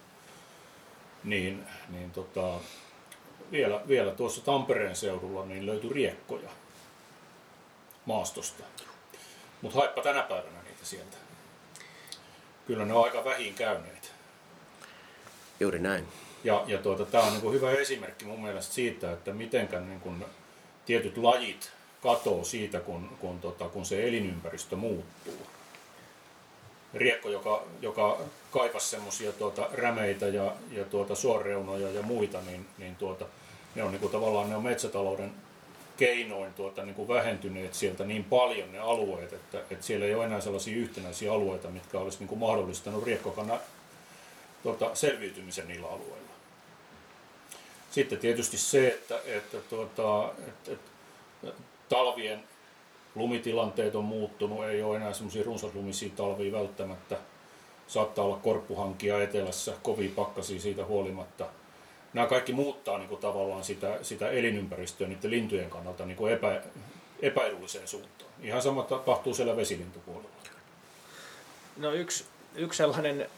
niin, 1.24 1.64
niin 1.90 2.12
tota, 2.12 2.60
vielä, 3.52 3.82
vielä 3.88 4.12
tuossa 4.12 4.42
Tampereen 4.42 4.96
seudulla 4.96 5.46
niin 5.46 5.66
löytyi 5.66 5.94
riekkoja 5.94 6.50
maastosta. 8.06 8.64
Mutta 9.62 9.80
haippa 9.80 10.02
tänä 10.02 10.22
päivänä 10.22 10.64
niitä 10.64 10.86
sieltä. 10.86 11.18
Kyllä 12.68 12.86
ne 12.86 12.94
on 12.94 13.04
aika 13.04 13.26
vähin 13.26 13.54
käyneet. 13.54 14.12
Juuri 15.60 15.80
näin. 15.80 16.08
Ja, 16.46 16.64
ja 16.68 16.78
tuota, 16.78 17.06
tämä 17.06 17.24
on 17.24 17.32
niin 17.32 17.42
kuin 17.42 17.54
hyvä 17.54 17.72
esimerkki 17.72 18.26
mun 18.26 18.44
mielestä 18.44 18.74
siitä, 18.74 19.12
että 19.12 19.34
miten 19.34 19.70
niin 19.88 20.26
tietyt 20.86 21.18
lajit 21.18 21.72
katoo 22.04 22.44
siitä, 22.44 22.80
kun, 22.80 23.10
kun, 23.20 23.40
tota, 23.40 23.70
kun 23.70 23.86
se 23.86 24.08
elinympäristö 24.08 24.76
muuttuu. 24.76 25.48
Riekko, 26.94 27.30
joka, 27.30 27.64
joka 27.82 28.18
kaipasi 28.52 28.90
semmoisia 28.90 29.32
tuota, 29.32 29.70
rämeitä 29.74 30.28
ja, 30.28 30.54
ja 30.72 30.84
tuota, 30.84 31.16
suoreunoja 31.16 31.90
ja 31.90 32.02
muita, 32.02 32.42
niin, 32.42 32.66
niin 32.78 32.96
tuota, 32.96 33.26
ne 33.76 33.84
on 33.84 33.92
niin 33.92 34.02
kuin, 34.02 34.12
tavallaan 34.12 34.50
ne 34.50 34.56
on 34.56 34.64
metsätalouden 34.64 35.32
keinoin 35.98 36.54
tuota, 36.54 36.84
niin 36.86 36.96
kuin 36.96 37.08
vähentyneet 37.08 37.74
sieltä 37.74 38.04
niin 38.04 38.24
paljon 38.24 38.72
ne 38.72 38.80
alueet, 38.80 39.34
että, 39.34 39.60
että 39.60 39.86
siellä 39.86 40.06
ei 40.06 40.16
ole 40.16 40.26
enää 40.26 40.42
sellaisia 40.42 40.78
yhtenäisiä 40.78 41.34
alueita, 41.34 41.68
mitkä 41.68 42.00
olisi 42.00 42.20
niin 42.20 42.28
kuin 42.28 42.40
mahdollistanut 42.40 43.04
riekkokannan 43.04 43.60
tuota, 44.64 44.96
selviytymisen 44.96 45.68
niillä 45.68 45.88
alueilla. 45.88 46.25
Sitten 47.96 48.20
tietysti 48.20 48.58
se, 48.58 48.88
että, 48.88 49.20
että, 49.26 49.58
tuota, 49.70 50.32
että, 50.48 50.72
että 50.72 50.92
talvien 51.90 52.44
lumitilanteet 53.16 53.96
on 53.96 54.04
muuttunut, 54.04 54.66
ei 54.66 54.84
ole 54.84 54.98
enää 54.98 55.14
semmoisia 55.14 55.44
runsaslumisia 55.44 56.10
talvia 56.16 56.52
välttämättä. 56.52 57.18
Saattaa 57.88 58.26
olla 58.26 58.40
korppuhankia 58.44 59.24
etelässä, 59.24 59.74
kovia 59.84 60.10
pakkasia 60.16 60.60
siitä 60.60 60.86
huolimatta. 60.86 61.46
Nämä 62.14 62.28
kaikki 62.28 62.54
muuttaa 62.54 62.98
niin 62.98 63.10
kuin, 63.10 63.22
tavallaan 63.22 63.64
sitä, 63.64 64.00
sitä 64.02 64.30
elinympäristöä 64.30 65.08
niiden 65.08 65.32
lintujen 65.32 65.70
kannalta 65.70 66.06
niin 66.06 66.18
kuin 66.18 66.34
epä, 66.34 66.62
epäedulliseen 67.22 67.88
suuntaan. 67.88 68.32
Ihan 68.42 68.62
sama 68.62 68.84
tapahtuu 68.84 69.34
siellä 69.34 69.58
vesilintupuolella. 69.58 70.30
No 71.78 71.92
yksi, 71.92 72.26
yksi 72.56 72.78
sellainen 72.78 73.30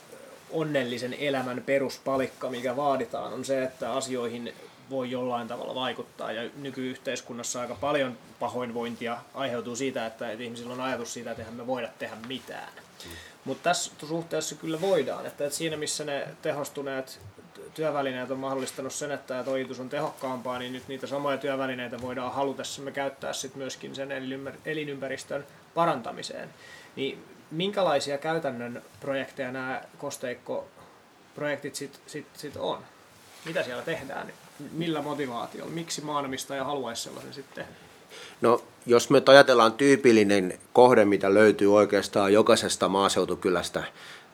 onnellisen 0.51 1.13
elämän 1.13 1.63
peruspalikka, 1.65 2.49
mikä 2.49 2.75
vaaditaan, 2.75 3.33
on 3.33 3.45
se, 3.45 3.63
että 3.63 3.93
asioihin 3.93 4.53
voi 4.89 5.11
jollain 5.11 5.47
tavalla 5.47 5.75
vaikuttaa. 5.75 6.31
Ja 6.31 6.49
nykyyhteiskunnassa 6.55 7.61
aika 7.61 7.75
paljon 7.75 8.17
pahoinvointia 8.39 9.17
aiheutuu 9.33 9.75
siitä, 9.75 10.05
että, 10.05 10.31
ihmisillä 10.31 10.73
on 10.73 10.81
ajatus 10.81 11.13
siitä, 11.13 11.31
että 11.31 11.41
eihän 11.41 11.55
me 11.55 11.67
voida 11.67 11.89
tehdä 11.99 12.15
mitään. 12.27 12.73
Mm. 12.73 13.11
Mutta 13.45 13.63
tässä 13.63 13.91
suhteessa 14.07 14.55
kyllä 14.55 14.81
voidaan. 14.81 15.25
Että, 15.25 15.45
että 15.45 15.57
siinä 15.57 15.77
missä 15.77 16.05
ne 16.05 16.27
tehostuneet 16.41 17.19
työvälineet 17.73 18.31
on 18.31 18.39
mahdollistanut 18.39 18.93
sen, 18.93 19.11
että 19.11 19.43
ojitus 19.47 19.79
on 19.79 19.89
tehokkaampaa, 19.89 20.59
niin 20.59 20.73
nyt 20.73 20.87
niitä 20.87 21.07
samoja 21.07 21.37
työvälineitä 21.37 22.01
voidaan 22.01 22.33
halutessamme 22.33 22.91
käyttää 22.91 23.33
sit 23.33 23.55
myöskin 23.55 23.95
sen 23.95 24.11
elinympäristön 24.65 25.45
parantamiseen. 25.73 26.49
Niin 26.95 27.23
minkälaisia 27.51 28.17
käytännön 28.17 28.81
projekteja 28.99 29.51
nämä 29.51 29.81
kosteikkoprojektit 29.97 31.75
sitten 31.75 32.01
sit, 32.07 32.25
sit 32.33 32.57
on? 32.57 32.79
Mitä 33.45 33.63
siellä 33.63 33.83
tehdään? 33.83 34.33
Millä 34.71 35.01
motivaatiolla? 35.01 35.71
Miksi 35.71 36.01
maanomistaja 36.01 36.63
haluaisi 36.63 37.03
sellaisen 37.03 37.33
sitten 37.33 37.55
tehdä? 37.55 37.79
No, 38.41 38.63
jos 38.85 39.09
me 39.09 39.21
ajatellaan 39.25 39.73
tyypillinen 39.73 40.59
kohde, 40.73 41.05
mitä 41.05 41.33
löytyy 41.33 41.75
oikeastaan 41.75 42.33
jokaisesta 42.33 42.89
maaseutukylästä, 42.89 43.83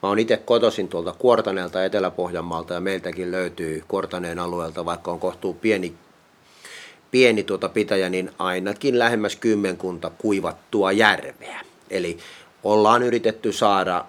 Mä 0.04 0.08
oon 0.08 0.18
itse 0.18 0.36
kotoisin 0.36 0.88
tuolta 0.88 1.14
Kuortaneelta 1.18 1.84
Etelä-Pohjanmaalta 1.84 2.74
ja 2.74 2.80
meiltäkin 2.80 3.30
löytyy 3.30 3.84
Kuortaneen 3.88 4.38
alueelta, 4.38 4.84
vaikka 4.84 5.10
on 5.10 5.20
kohtuu 5.20 5.54
pieni, 5.54 5.94
pieni 7.10 7.42
tuota 7.42 7.68
pitäjä, 7.68 8.08
niin 8.08 8.30
ainakin 8.38 8.98
lähemmäs 8.98 9.36
kymmenkunta 9.36 10.10
kuivattua 10.18 10.92
järveä. 10.92 11.60
Eli 11.90 12.18
ollaan 12.64 13.02
yritetty 13.02 13.52
saada 13.52 14.04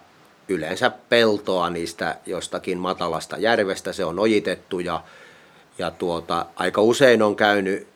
yleensä 0.47 0.89
peltoa 0.89 1.69
niistä 1.69 2.15
jostakin 2.25 2.77
matalasta 2.77 3.37
järvestä, 3.37 3.93
se 3.93 4.05
on 4.05 4.19
ojitettu 4.19 4.79
ja, 4.79 5.03
ja 5.77 5.91
tuota, 5.91 6.45
aika 6.55 6.81
usein 6.81 7.21
on 7.21 7.35
käynyt 7.35 7.87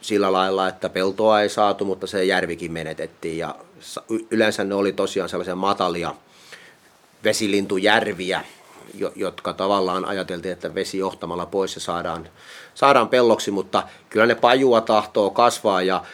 sillä 0.00 0.32
lailla, 0.32 0.68
että 0.68 0.88
peltoa 0.88 1.40
ei 1.40 1.48
saatu, 1.48 1.84
mutta 1.84 2.06
se 2.06 2.24
järvikin 2.24 2.72
menetettiin. 2.72 3.38
Ja 3.38 3.54
yleensä 4.30 4.64
ne 4.64 4.74
oli 4.74 4.92
tosiaan 4.92 5.28
sellaisia 5.28 5.56
matalia 5.56 6.14
vesilintujärviä, 7.24 8.44
jotka 9.16 9.52
tavallaan 9.52 10.04
ajateltiin, 10.04 10.52
että 10.52 10.74
vesi 10.74 10.98
johtamalla 10.98 11.46
pois 11.46 11.72
se 11.72 11.80
saadaan, 11.80 12.28
saadaan 12.74 13.08
pelloksi, 13.08 13.50
mutta 13.50 13.82
kyllä 14.10 14.26
ne 14.26 14.34
pajua 14.34 14.80
tahtoo 14.80 15.30
kasvaa 15.30 15.82
ja 15.82 16.04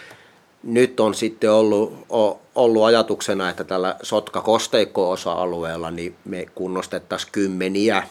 nyt 0.64 1.00
on 1.00 1.14
sitten 1.14 1.53
ollut, 1.53 2.07
ollut 2.55 2.85
ajatuksena, 2.85 3.50
että 3.50 3.64
tällä 3.64 3.96
Sotka-kosteikko-osa-alueella 4.03 5.90
niin 5.90 6.16
me 6.24 6.46
kunnostettaisiin 6.55 7.33
kymmeniä, 7.33 8.03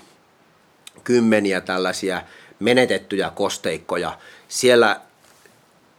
kymmeniä 1.03 1.61
tällaisia 1.61 2.21
menetettyjä 2.59 3.31
kosteikkoja. 3.35 4.17
Siellä 4.47 5.01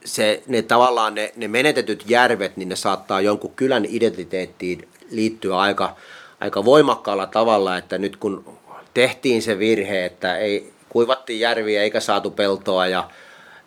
se, 0.04 0.42
ne 0.46 0.62
tavallaan 0.62 1.14
ne, 1.14 1.32
ne 1.36 1.48
menetetyt 1.48 2.04
järvet, 2.06 2.56
niin 2.56 2.68
ne 2.68 2.76
saattaa 2.76 3.20
jonkun 3.20 3.52
kylän 3.56 3.84
identiteettiin 3.88 4.88
liittyä 5.10 5.58
aika, 5.58 5.96
aika 6.40 6.64
voimakkaalla 6.64 7.26
tavalla, 7.26 7.78
että 7.78 7.98
nyt 7.98 8.16
kun 8.16 8.58
tehtiin 8.94 9.42
se 9.42 9.58
virhe, 9.58 10.04
että 10.04 10.38
ei 10.38 10.72
kuivattiin 10.88 11.40
järviä 11.40 11.82
eikä 11.82 12.00
saatu 12.00 12.30
peltoa 12.30 12.86
ja 12.86 13.10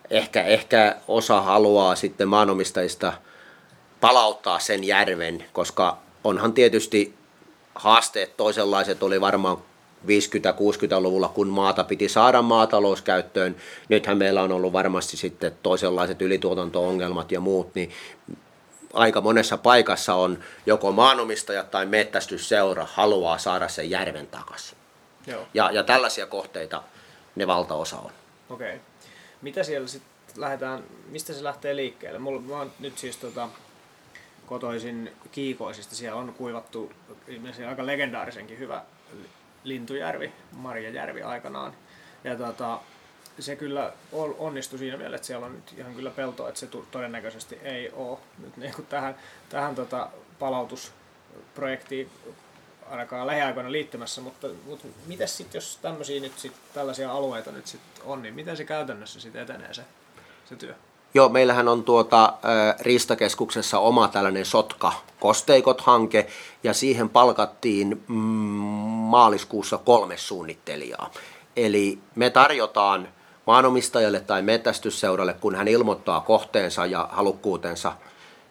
ehkä, 0.09 0.43
ehkä 0.43 0.95
osa 1.07 1.41
haluaa 1.41 1.95
sitten 1.95 2.27
maanomistajista 2.27 3.13
palauttaa 4.01 4.59
sen 4.59 4.83
järven, 4.83 5.45
koska 5.53 5.97
onhan 6.23 6.53
tietysti 6.53 7.13
haasteet 7.75 8.37
toisenlaiset 8.37 9.03
oli 9.03 9.21
varmaan 9.21 9.57
50-60-luvulla, 10.05 11.27
kun 11.27 11.47
maata 11.47 11.83
piti 11.83 12.09
saada 12.09 12.41
maatalouskäyttöön. 12.41 13.55
Nythän 13.89 14.17
meillä 14.17 14.41
on 14.43 14.51
ollut 14.51 14.73
varmasti 14.73 15.17
sitten 15.17 15.51
toisenlaiset 15.63 16.21
ylituotanto-ongelmat 16.21 17.31
ja 17.31 17.39
muut, 17.39 17.75
niin 17.75 17.91
aika 18.93 19.21
monessa 19.21 19.57
paikassa 19.57 20.13
on 20.13 20.39
joko 20.65 20.91
maanomistajat 20.91 21.71
tai 21.71 21.85
mettästysseura 21.85 22.87
haluaa 22.93 23.37
saada 23.37 23.67
sen 23.67 23.89
järven 23.89 24.27
takaisin. 24.27 24.77
Joo. 25.27 25.47
Ja, 25.53 25.71
ja 25.71 25.83
tällaisia 25.83 26.25
kohteita 26.25 26.83
ne 27.35 27.47
valtaosa 27.47 27.97
on. 27.97 28.11
Okei. 28.49 28.75
Okay. 28.75 28.79
Mitä 29.41 29.63
siellä 29.63 29.87
sitten 29.87 30.41
lähdetään, 30.41 30.83
mistä 31.09 31.33
se 31.33 31.43
lähtee 31.43 31.75
liikkeelle? 31.75 32.19
Mulla, 32.19 32.41
mä 32.41 32.57
oon 32.57 32.71
nyt 32.79 32.97
siis 32.97 33.17
tota, 33.17 33.49
kotoisin 34.45 35.11
Kiikoisista, 35.31 35.95
siellä 35.95 36.19
on 36.19 36.33
kuivattu 36.33 36.91
aika 37.69 37.85
legendaarisenkin 37.85 38.59
hyvä 38.59 38.81
Lintujärvi, 39.63 40.31
Marjajärvi 40.51 41.21
aikanaan. 41.21 41.73
Ja 42.23 42.35
tota, 42.35 42.79
se 43.39 43.55
kyllä 43.55 43.93
onnistui 44.37 44.79
siinä 44.79 44.97
mielessä, 44.97 45.15
että 45.15 45.27
siellä 45.27 45.45
on 45.45 45.53
nyt 45.55 45.73
ihan 45.77 45.95
kyllä 45.95 46.11
peltoa, 46.11 46.49
että 46.49 46.59
se 46.59 46.67
todennäköisesti 46.91 47.59
ei 47.63 47.89
ole 47.93 48.17
nyt 48.37 48.57
niin 48.57 48.73
tähän, 48.89 49.15
tähän 49.49 49.75
tota 49.75 50.09
palautusprojektiin 50.39 52.09
ainakaan 52.91 53.27
lähiaikoina 53.27 53.71
liittymässä, 53.71 54.21
mutta, 54.21 54.47
mutta 54.65 54.87
miten 55.07 55.27
sitten, 55.27 55.57
jos 55.57 55.79
tämmöisiä 55.81 56.21
nyt 56.21 56.39
sit, 56.39 56.53
tällaisia 56.73 57.11
alueita 57.11 57.51
nyt 57.51 57.67
sit 57.67 57.81
on, 58.05 58.21
niin 58.21 58.33
miten 58.33 58.57
se 58.57 58.65
käytännössä 58.65 59.19
sitten 59.19 59.41
etenee 59.41 59.73
se, 59.73 59.81
se 60.49 60.55
työ? 60.55 60.75
Joo, 61.13 61.29
meillähän 61.29 61.67
on 61.67 61.83
tuota, 61.83 62.33
Ristakeskuksessa 62.79 63.79
oma 63.79 64.07
tällainen 64.07 64.45
Sotka 64.45 64.93
Kosteikot-hanke, 65.19 66.27
ja 66.63 66.73
siihen 66.73 67.09
palkattiin 67.09 68.03
mm, 68.07 68.15
maaliskuussa 68.15 69.77
kolme 69.77 70.17
suunnittelijaa. 70.17 71.11
Eli 71.55 71.99
me 72.15 72.29
tarjotaan 72.29 73.07
maanomistajalle 73.47 74.19
tai 74.19 74.41
metästysseuralle, 74.41 75.33
kun 75.33 75.55
hän 75.55 75.67
ilmoittaa 75.67 76.21
kohteensa 76.21 76.85
ja 76.85 77.09
halukkuutensa 77.11 77.93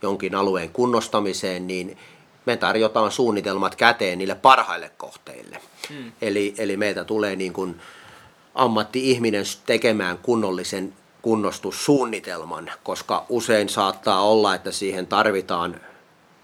jonkin 0.03 0.35
alueen 0.35 0.71
kunnostamiseen, 0.71 1.67
niin 1.67 1.99
me 2.47 2.57
tarjotaan 2.57 3.13
suunnitelmat 3.13 3.75
käteen 3.75 4.19
niille 4.19 4.35
parhaille 4.35 4.91
kohteille. 4.97 5.61
Hmm. 5.89 6.13
Eli, 6.23 6.55
eli 6.59 6.77
meiltä 6.77 7.05
tulee 7.05 7.37
niin 7.37 7.53
kuin 7.53 7.81
ammatti-ihminen 8.55 9.45
tekemään 9.67 10.19
kunnollisen 10.19 10.93
kunnostussuunnitelman, 11.23 12.71
koska 12.83 13.27
usein 13.29 13.69
saattaa 13.69 14.23
olla, 14.23 14.55
että 14.55 14.71
siihen 14.71 15.07
tarvitaan, 15.07 15.81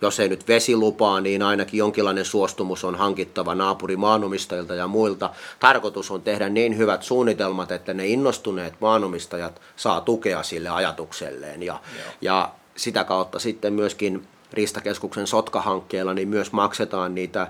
jos 0.00 0.20
ei 0.20 0.28
nyt 0.28 0.48
vesilupaa, 0.48 1.20
niin 1.20 1.42
ainakin 1.42 1.78
jonkinlainen 1.78 2.24
suostumus 2.24 2.84
on 2.84 2.94
hankittava 2.94 3.54
naapurimaanomistajalta 3.54 4.74
ja 4.74 4.86
muilta. 4.86 5.30
Tarkoitus 5.60 6.10
on 6.10 6.22
tehdä 6.22 6.48
niin 6.48 6.76
hyvät 6.76 7.02
suunnitelmat, 7.02 7.72
että 7.72 7.94
ne 7.94 8.06
innostuneet 8.06 8.74
maanomistajat 8.80 9.60
saa 9.76 10.00
tukea 10.00 10.42
sille 10.42 10.68
ajatukselleen 10.68 11.62
ja, 11.62 11.80
ja 12.20 12.52
sitä 12.76 13.04
kautta 13.04 13.38
sitten 13.38 13.72
myöskin 13.72 14.28
Riistakeskuksen 14.52 15.26
Sotka-hankkeella 15.26 16.14
niin 16.14 16.28
myös 16.28 16.52
maksetaan 16.52 17.14
niitä 17.14 17.46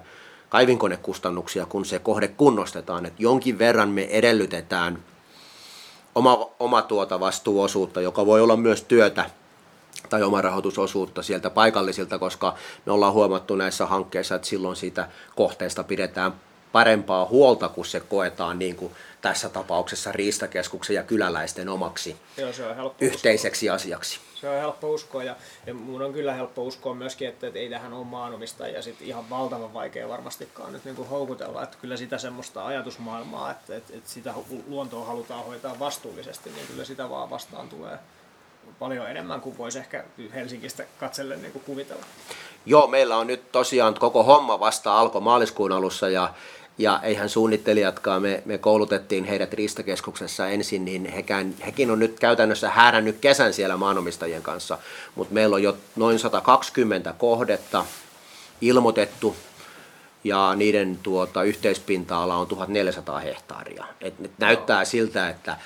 kaivinkonekustannuksia, 0.48 1.66
kun 1.66 1.84
se 1.84 1.98
kohde 1.98 2.28
kunnostetaan. 2.28 3.06
että 3.06 3.22
jonkin 3.22 3.58
verran 3.58 3.88
me 3.88 4.08
edellytetään 4.10 4.98
oma, 6.14 6.50
oma 6.60 6.82
tuota 6.82 7.20
vastuuosuutta, 7.20 8.00
joka 8.00 8.26
voi 8.26 8.40
olla 8.40 8.56
myös 8.56 8.82
työtä 8.82 9.30
tai 10.08 10.22
oma 10.22 10.40
rahoitusosuutta 10.42 11.22
sieltä 11.22 11.50
paikallisilta, 11.50 12.18
koska 12.18 12.54
me 12.86 12.92
ollaan 12.92 13.12
huomattu 13.12 13.56
näissä 13.56 13.86
hankkeissa, 13.86 14.34
että 14.34 14.48
silloin 14.48 14.76
siitä 14.76 15.08
kohteesta 15.36 15.84
pidetään 15.84 16.32
parempaa 16.72 17.26
huolta, 17.26 17.68
kun 17.68 17.86
se 17.86 18.00
koetaan 18.00 18.58
niin 18.58 18.76
kuin 18.76 18.92
tässä 19.22 19.48
tapauksessa 19.48 20.12
riistakeskuksen 20.12 20.96
ja 20.96 21.02
kyläläisten 21.02 21.68
omaksi 21.68 22.16
Joo, 22.36 22.52
se 22.52 22.66
on 22.66 22.94
yhteiseksi 23.00 23.66
uskoa. 23.66 23.74
asiaksi. 23.74 24.20
Se 24.40 24.48
on 24.48 24.60
helppo 24.60 24.90
uskoa 24.90 25.22
ja, 25.22 25.36
ja 25.66 25.74
mun 25.74 26.02
on 26.02 26.12
kyllä 26.12 26.34
helppo 26.34 26.62
uskoa 26.62 26.94
myöskin, 26.94 27.28
että, 27.28 27.46
että 27.46 27.58
ei 27.58 27.70
tähän 27.70 27.92
ole 27.92 28.04
maanomistajia 28.04 28.76
ja 28.76 28.82
sit 28.82 29.02
ihan 29.02 29.30
valtavan 29.30 29.74
vaikea 29.74 30.08
varmastikaan 30.08 30.72
nyt 30.72 30.84
niin 30.84 30.96
kuin 30.96 31.08
houkutella, 31.08 31.62
että 31.62 31.76
kyllä 31.80 31.96
sitä 31.96 32.18
semmoista 32.18 32.66
ajatusmaailmaa, 32.66 33.50
että, 33.50 33.76
että, 33.76 33.92
että 33.96 34.10
sitä 34.10 34.34
luontoa 34.66 35.04
halutaan 35.04 35.44
hoitaa 35.44 35.78
vastuullisesti, 35.78 36.50
niin 36.50 36.66
kyllä 36.66 36.84
sitä 36.84 37.10
vaan 37.10 37.30
vastaan 37.30 37.68
tulee 37.68 37.98
paljon 38.78 39.10
enemmän 39.10 39.40
kuin 39.40 39.58
voisi 39.58 39.78
ehkä 39.78 40.04
Helsingistä 40.34 40.84
katsellen 41.00 41.42
niin 41.42 41.52
kuin 41.52 41.64
kuvitella. 41.64 42.04
Joo, 42.66 42.86
meillä 42.86 43.16
on 43.16 43.26
nyt 43.26 43.52
tosiaan 43.52 43.94
koko 43.94 44.22
homma 44.22 44.60
vasta 44.60 44.98
alkoi 44.98 45.20
maaliskuun 45.20 45.72
alussa 45.72 46.08
ja 46.08 46.34
ja 46.82 47.00
eihän 47.02 47.28
suunnittelijatkaan, 47.28 48.22
me, 48.22 48.42
me 48.44 48.58
koulutettiin 48.58 49.24
heidät 49.24 49.52
Ristakeskuksessa 49.52 50.48
ensin, 50.48 50.84
niin 50.84 51.06
hekään, 51.06 51.54
hekin 51.66 51.90
on 51.90 51.98
nyt 51.98 52.20
käytännössä 52.20 52.70
häärännyt 52.70 53.18
kesän 53.20 53.52
siellä 53.52 53.76
maanomistajien 53.76 54.42
kanssa, 54.42 54.78
mutta 55.14 55.34
meillä 55.34 55.54
on 55.54 55.62
jo 55.62 55.76
noin 55.96 56.18
120 56.18 57.14
kohdetta 57.18 57.84
ilmoitettu 58.60 59.36
ja 60.24 60.52
niiden 60.56 60.98
tuota, 61.02 61.42
yhteispinta-ala 61.42 62.36
on 62.36 62.46
1400 62.46 63.18
hehtaaria. 63.18 63.84
Et 64.00 64.18
nyt 64.18 64.32
näyttää 64.38 64.84
siltä, 64.84 65.28
että, 65.28 65.56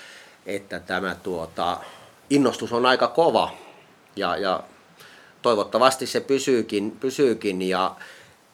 että 0.46 0.80
tämä 0.80 1.16
tuota, 1.22 1.78
innostus 2.30 2.72
on 2.72 2.86
aika 2.86 3.08
kova 3.08 3.50
ja, 4.16 4.36
ja 4.36 4.62
toivottavasti 5.42 6.06
se 6.06 6.20
pysyykin, 6.20 6.90
pysyykin 7.00 7.62
ja 7.62 7.96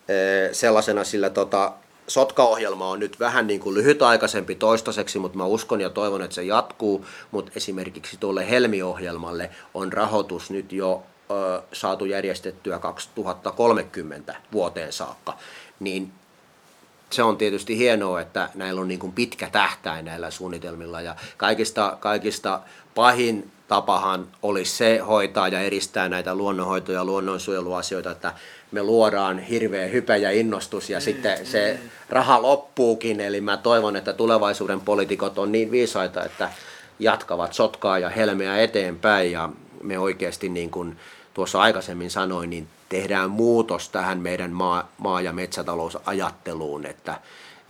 e, 0.09 0.15
sellaisena 0.55 1.05
sillä 1.05 1.31
tota, 1.31 1.73
Sotka-ohjelma 2.13 2.91
on 2.91 2.99
nyt 2.99 3.21
vähän 3.21 3.47
niin 3.47 3.61
kuin 3.61 3.75
lyhytaikaisempi 3.75 4.55
toistaiseksi, 4.55 5.19
mutta 5.19 5.39
mä 5.39 5.45
uskon 5.45 5.81
ja 5.81 5.91
toivon, 5.91 6.23
että 6.23 6.35
se 6.35 6.43
jatkuu. 6.43 7.07
Mutta 7.31 7.53
esimerkiksi 7.57 8.17
tuolle 8.21 8.51
Helmi-ohjelmalle 8.51 9.51
on 9.75 9.93
rahoitus 9.93 10.51
nyt 10.51 10.73
jo 10.73 11.03
ö, 11.31 11.63
saatu 11.73 12.05
järjestettyä 12.05 12.79
2030 12.79 14.35
vuoteen 14.53 14.93
saakka. 14.93 15.39
Niin 15.81 16.13
se 17.11 17.23
on 17.23 17.37
tietysti 17.37 17.79
hienoa, 17.79 18.21
että 18.21 18.49
näillä 18.55 18.81
on 18.81 18.89
niin 18.89 19.01
kuin 19.01 19.13
pitkä 19.13 19.51
tähtäin 19.51 20.05
näillä 20.05 20.31
suunnitelmilla 20.31 21.01
ja 21.01 21.17
kaikista, 21.37 21.97
kaikista 22.01 22.61
pahin 22.95 23.53
tapahan 23.73 24.27
olisi 24.43 24.77
se 24.77 24.99
hoitaa 24.99 25.49
ja 25.49 25.61
edistää 25.61 26.09
näitä 26.09 26.35
luonnonhoito- 26.35 26.93
ja 26.93 27.05
luonnonsuojeluasioita, 27.05 28.11
että 28.11 28.33
me 28.73 28.83
luodaan 28.83 29.39
hirveä 29.39 29.87
hype 29.87 30.19
ja 30.19 30.31
innostus 30.31 30.91
ja 30.91 30.99
mm, 30.99 31.03
sitten 31.03 31.47
se 31.47 31.79
mm. 31.83 31.89
raha 32.09 32.43
loppuukin. 32.43 33.21
Eli 33.21 33.41
mä 33.41 33.57
toivon, 33.57 33.97
että 33.97 34.13
tulevaisuuden 34.13 34.81
poliitikot 34.81 35.39
on 35.39 35.53
niin 35.53 35.71
viisaita, 35.71 36.25
että 36.25 36.51
jatkavat 36.99 37.53
sotkaa 37.53 37.99
ja 37.99 38.09
helmeä 38.09 38.59
eteenpäin 38.59 39.33
ja 39.33 39.49
me 39.83 39.99
oikeasti 39.99 40.49
niin 40.49 40.71
kuin 40.71 40.97
tuossa 41.35 41.61
aikaisemmin 41.61 42.11
sanoin, 42.11 42.51
niin 42.51 42.69
tehdään 42.89 43.31
muutos 43.31 43.89
tähän 43.89 44.19
meidän 44.19 44.51
maa, 44.51 44.89
maa- 44.99 45.21
ja 45.21 45.33
metsätalousajatteluun, 45.33 46.87
että, 46.87 47.21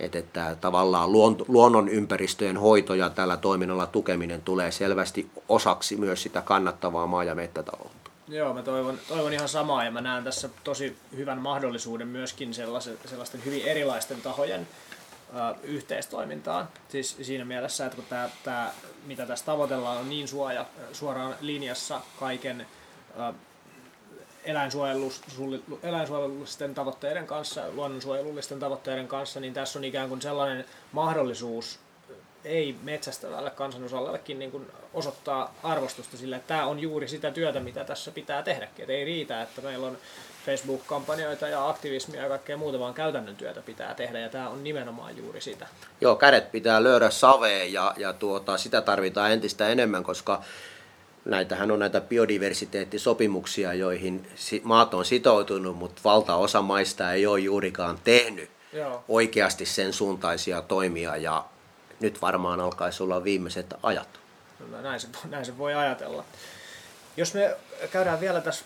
että, 0.05 0.19
että 0.19 0.55
tavallaan 0.61 1.11
luonnon 1.47 1.89
ympäristöjen 1.89 2.57
hoito 2.57 2.93
ja 2.93 3.09
tällä 3.09 3.37
toiminnalla 3.37 3.87
tukeminen 3.87 4.41
tulee 4.41 4.71
selvästi 4.71 5.29
osaksi 5.49 5.97
myös 5.97 6.23
sitä 6.23 6.41
kannattavaa 6.41 7.07
maa- 7.07 7.23
ja 7.23 7.35
metsätaloutta. 7.35 8.11
Joo, 8.27 8.53
mä 8.53 8.61
toivon, 8.61 8.99
toivon 9.07 9.33
ihan 9.33 9.49
samaa 9.49 9.83
ja 9.83 9.91
mä 9.91 10.01
näen 10.01 10.23
tässä 10.23 10.49
tosi 10.63 10.97
hyvän 11.15 11.41
mahdollisuuden 11.41 12.07
myöskin 12.07 12.53
sellaisten, 12.53 12.97
sellaisten 13.05 13.45
hyvin 13.45 13.63
erilaisten 13.65 14.21
tahojen 14.21 14.67
ö, 15.29 15.55
yhteistoimintaan. 15.63 16.67
Siis 16.89 17.17
siinä 17.21 17.45
mielessä, 17.45 17.85
että 17.85 17.95
kun 17.95 18.05
tää, 18.09 18.29
tää, 18.43 18.73
mitä 19.05 19.25
tässä 19.25 19.45
tavoitellaan 19.45 19.97
on 19.97 20.09
niin 20.09 20.27
suoja, 20.27 20.65
suoraan 20.91 21.35
linjassa 21.41 22.01
kaiken 22.19 22.67
eläinsuojelullisten 25.83 26.75
tavoitteiden 26.75 27.27
kanssa, 27.27 27.61
luonnonsuojelullisten 27.73 28.59
tavoitteiden 28.59 29.07
kanssa, 29.07 29.39
niin 29.39 29.53
tässä 29.53 29.79
on 29.79 29.85
ikään 29.85 30.09
kuin 30.09 30.21
sellainen 30.21 30.65
mahdollisuus 30.91 31.79
ei 32.45 32.75
metsästävälle 32.83 33.49
kansanosallekin 33.49 34.39
niin 34.39 34.51
kuin 34.51 34.67
osoittaa 34.93 35.53
arvostusta 35.63 36.17
sille, 36.17 36.35
että 36.35 36.47
tämä 36.47 36.65
on 36.65 36.79
juuri 36.79 37.07
sitä 37.07 37.31
työtä, 37.31 37.59
mitä 37.59 37.83
tässä 37.83 38.11
pitää 38.11 38.43
tehdäkin. 38.43 38.83
Et 38.83 38.89
ei 38.89 39.05
riitä, 39.05 39.41
että 39.41 39.61
meillä 39.61 39.87
on 39.87 39.97
Facebook-kampanjoita 40.45 41.47
ja 41.47 41.69
aktivismia 41.69 42.21
ja 42.21 42.29
kaikkea 42.29 42.57
muuta, 42.57 42.79
vaan 42.79 42.93
käytännön 42.93 43.35
työtä 43.35 43.61
pitää 43.61 43.93
tehdä 43.93 44.19
ja 44.19 44.29
tämä 44.29 44.49
on 44.49 44.63
nimenomaan 44.63 45.17
juuri 45.17 45.41
sitä. 45.41 45.67
Joo, 46.01 46.15
kädet 46.15 46.51
pitää 46.51 46.83
löydä 46.83 47.09
saveen 47.09 47.73
ja, 47.73 47.93
ja 47.97 48.13
tuota, 48.13 48.57
sitä 48.57 48.81
tarvitaan 48.81 49.31
entistä 49.31 49.67
enemmän, 49.67 50.03
koska 50.03 50.41
näitähän 51.25 51.71
on 51.71 51.79
näitä 51.79 52.01
biodiversiteettisopimuksia, 52.01 53.73
joihin 53.73 54.27
maat 54.63 54.93
on 54.93 55.05
sitoutunut, 55.05 55.77
mutta 55.77 56.01
valtaosa 56.03 56.61
maista 56.61 57.13
ei 57.13 57.25
ole 57.25 57.39
juurikaan 57.39 57.99
tehnyt 58.03 58.49
Joo. 58.73 59.03
oikeasti 59.07 59.65
sen 59.65 59.93
suuntaisia 59.93 60.61
toimia 60.61 61.17
ja 61.17 61.45
nyt 61.99 62.21
varmaan 62.21 62.59
alkaisi 62.59 63.03
olla 63.03 63.23
viimeiset 63.23 63.73
ajat. 63.83 64.09
No, 64.71 64.81
näin, 64.81 64.99
se, 64.99 65.07
näin 65.29 65.45
se 65.45 65.57
voi 65.57 65.73
ajatella. 65.73 66.23
Jos 67.17 67.33
me 67.33 67.55
käydään 67.91 68.19
vielä 68.19 68.41
tässä 68.41 68.65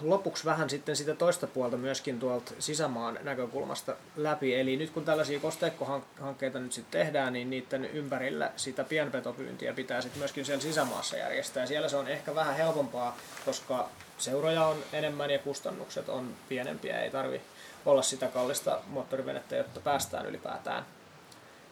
lopuksi 0.00 0.44
vähän 0.44 0.70
sitten 0.70 0.96
sitä 0.96 1.14
toista 1.14 1.46
puolta 1.46 1.76
myöskin 1.76 2.20
tuolta 2.20 2.52
sisämaan 2.58 3.18
näkökulmasta 3.22 3.96
läpi. 4.16 4.54
Eli 4.54 4.76
nyt 4.76 4.90
kun 4.90 5.04
tällaisia 5.04 5.40
kosteikkohankkeita 5.40 6.58
nyt 6.58 6.72
sitten 6.72 7.00
tehdään, 7.00 7.32
niin 7.32 7.50
niiden 7.50 7.84
ympärillä 7.84 8.52
sitä 8.56 8.84
pienpetopyyntiä 8.84 9.72
pitää 9.72 10.00
sitten 10.00 10.18
myöskin 10.18 10.44
siellä 10.44 10.62
sisämaassa 10.62 11.16
järjestää. 11.16 11.62
Ja 11.62 11.66
siellä 11.66 11.88
se 11.88 11.96
on 11.96 12.08
ehkä 12.08 12.34
vähän 12.34 12.56
helpompaa, 12.56 13.16
koska 13.44 13.88
seuroja 14.18 14.66
on 14.66 14.76
enemmän 14.92 15.30
ja 15.30 15.38
kustannukset 15.38 16.08
on 16.08 16.34
pienempiä. 16.48 17.00
Ei 17.00 17.10
tarvi 17.10 17.40
olla 17.86 18.02
sitä 18.02 18.26
kallista 18.26 18.80
moottorivenettä, 18.86 19.56
jotta 19.56 19.80
päästään 19.80 20.26
ylipäätään 20.26 20.86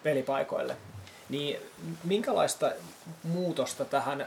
pelipaikoille. 0.02 0.76
Niin 1.28 1.60
minkälaista 2.04 2.72
muutosta 3.22 3.84
tähän 3.84 4.26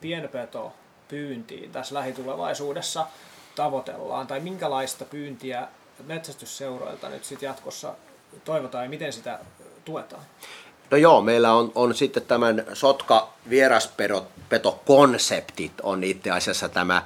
pienpeto 0.00 0.72
pyyntiin 1.08 1.72
tässä 1.72 1.94
lähitulevaisuudessa 1.94 3.06
tavoitellaan, 3.54 4.26
tai 4.26 4.40
minkälaista 4.40 5.04
pyyntiä 5.04 5.68
metsästysseuroilta 6.06 7.08
nyt 7.08 7.24
sitten 7.24 7.46
jatkossa 7.46 7.94
toivotaan 8.44 8.84
ja 8.84 8.90
miten 8.90 9.12
sitä 9.12 9.38
tuetaan? 9.84 10.22
No 10.90 10.96
joo, 10.96 11.22
meillä 11.22 11.52
on, 11.52 11.72
on 11.74 11.94
sitten 11.94 12.22
tämän 12.22 12.64
sotka 12.72 13.32
vieraspetokonseptit 13.50 15.72
on 15.82 16.04
itse 16.04 16.30
asiassa 16.30 16.68
tämä 16.68 17.02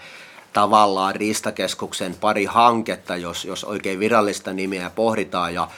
tavallaan 0.53 1.17
Riistakeskuksen 1.17 2.15
pari 2.15 2.45
hanketta, 2.45 3.17
jos, 3.17 3.45
jos 3.45 3.65
oikein 3.65 4.01
virallista 4.01 4.53
nimeä 4.53 4.91
pohditaan. 4.91 5.55
Ja 5.55 5.69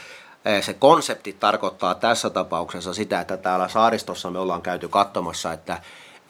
eh, 0.44 0.64
se 0.64 0.74
konsepti 0.74 1.32
tarkoittaa 1.32 1.94
tässä 1.94 2.30
tapauksessa 2.30 2.94
sitä, 2.94 3.20
että 3.20 3.36
täällä 3.36 3.68
saaristossa 3.68 4.30
me 4.30 4.38
ollaan 4.38 4.62
käyty 4.62 4.88
katsomassa, 4.88 5.52
että 5.52 5.82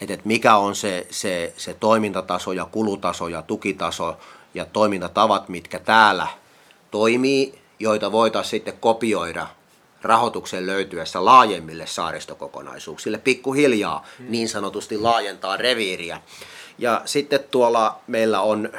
että, 0.03 0.13
että 0.13 0.27
mikä 0.27 0.55
on 0.55 0.75
se, 0.75 1.07
se, 1.09 1.53
se 1.57 1.73
toimintataso 1.73 2.51
ja 2.51 2.65
kulutaso 2.65 3.27
ja 3.27 3.41
tukitaso 3.41 4.17
ja 4.53 4.65
toimintatavat, 4.65 5.49
mitkä 5.49 5.79
täällä 5.79 6.27
toimii, 6.91 7.59
joita 7.79 8.11
voitaisiin 8.11 8.51
sitten 8.51 8.77
kopioida 8.79 9.47
rahoituksen 10.01 10.65
löytyessä 10.65 11.25
laajemmille 11.25 11.87
saaristokokonaisuuksille, 11.87 13.17
pikkuhiljaa 13.17 14.05
hmm. 14.19 14.25
niin 14.29 14.49
sanotusti 14.49 14.97
laajentaa 14.97 15.57
reviiriä. 15.57 16.21
Ja 16.77 17.01
sitten 17.05 17.39
tuolla 17.51 17.99
meillä 18.07 18.41
on 18.41 18.69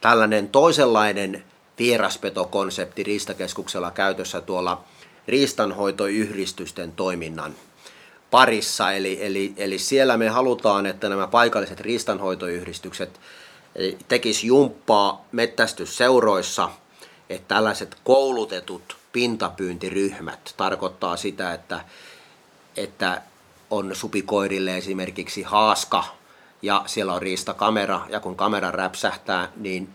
tällainen 0.00 0.48
toisenlainen 0.48 1.44
vieraspetokonsepti 1.78 3.02
Riistakeskuksella 3.02 3.90
käytössä 3.90 4.40
tuolla 4.40 4.84
riistanhoitoyhdistysten 5.28 6.92
toiminnan 6.92 7.54
parissa. 8.32 8.92
Eli, 8.92 9.18
eli, 9.20 9.52
eli 9.56 9.78
siellä 9.78 10.16
me 10.16 10.28
halutaan, 10.28 10.86
että 10.86 11.08
nämä 11.08 11.26
paikalliset 11.26 11.80
riistanhoitoyhdistykset 11.80 13.20
eh, 13.76 13.96
tekis 14.08 14.44
jumppaa 14.44 15.24
mettästysseuroissa, 15.32 16.70
että 17.30 17.54
tällaiset 17.54 17.96
koulutetut 18.04 18.96
pintapyyntiryhmät 19.12 20.54
tarkoittaa 20.56 21.16
sitä, 21.16 21.54
että, 21.54 21.84
että 22.76 23.22
on 23.70 23.90
supikoirille 23.94 24.76
esimerkiksi 24.76 25.42
haaska 25.42 26.04
ja 26.62 26.82
siellä 26.86 27.12
on 27.12 27.22
riistakamera 27.22 28.00
ja 28.08 28.20
kun 28.20 28.36
kamera 28.36 28.70
räpsähtää, 28.70 29.48
niin 29.56 29.88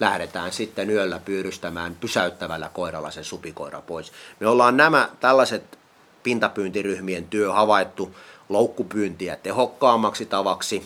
lähdetään 0.00 0.52
sitten 0.52 0.90
yöllä 0.90 1.18
pyydystämään 1.18 1.96
pysäyttävällä 2.00 2.70
koiralla 2.74 3.10
sen 3.10 3.24
supikoira 3.24 3.80
pois. 3.80 4.12
Me 4.40 4.46
ollaan 4.46 4.76
nämä 4.76 5.08
tällaiset 5.20 5.78
pintapyyntiryhmien 6.24 7.24
työ 7.24 7.52
havaittu 7.52 8.14
loukkupyyntiä 8.48 9.36
tehokkaammaksi 9.36 10.26
tavaksi, 10.26 10.82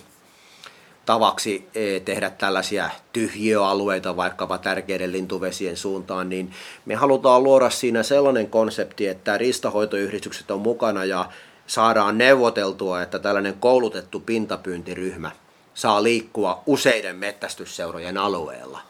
tavaksi 1.07 1.69
e, 1.75 2.01
tehdä 2.01 2.31
tällaisia 2.31 2.91
tyhjiöalueita 3.13 4.17
vaikkapa 4.17 4.59
tärkeiden 4.59 5.13
lintuvesien 5.13 5.77
suuntaan, 5.77 6.29
niin 6.29 6.51
me 6.87 6.95
halutaan 6.95 7.43
luoda 7.43 7.71
siinä 7.71 8.03
sellainen 8.03 8.51
konsepti, 8.51 9.07
että 9.07 9.39
ristahoitoyhdistykset 9.39 10.51
on 10.51 10.61
mukana 10.61 11.05
ja 11.05 11.29
saadaan 11.67 12.19
neuvoteltua, 12.19 13.03
että 13.03 13.19
tällainen 13.19 13.55
koulutettu 13.61 14.21
pintapyyntiryhmä 14.21 15.31
saa 15.75 16.03
liikkua 16.03 16.63
useiden 16.67 17.17
mettästysseurojen 17.17 18.19
alueella. 18.19 18.81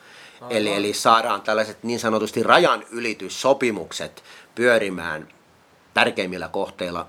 Eli, 0.50 0.74
eli 0.74 0.92
saadaan 0.92 1.42
tällaiset 1.42 1.78
niin 1.82 2.00
sanotusti 2.00 2.42
rajan 2.42 2.84
ylityssopimukset 2.90 4.22
pyörimään 4.54 5.28
tärkeimmillä 5.98 6.48
kohteilla 6.48 7.08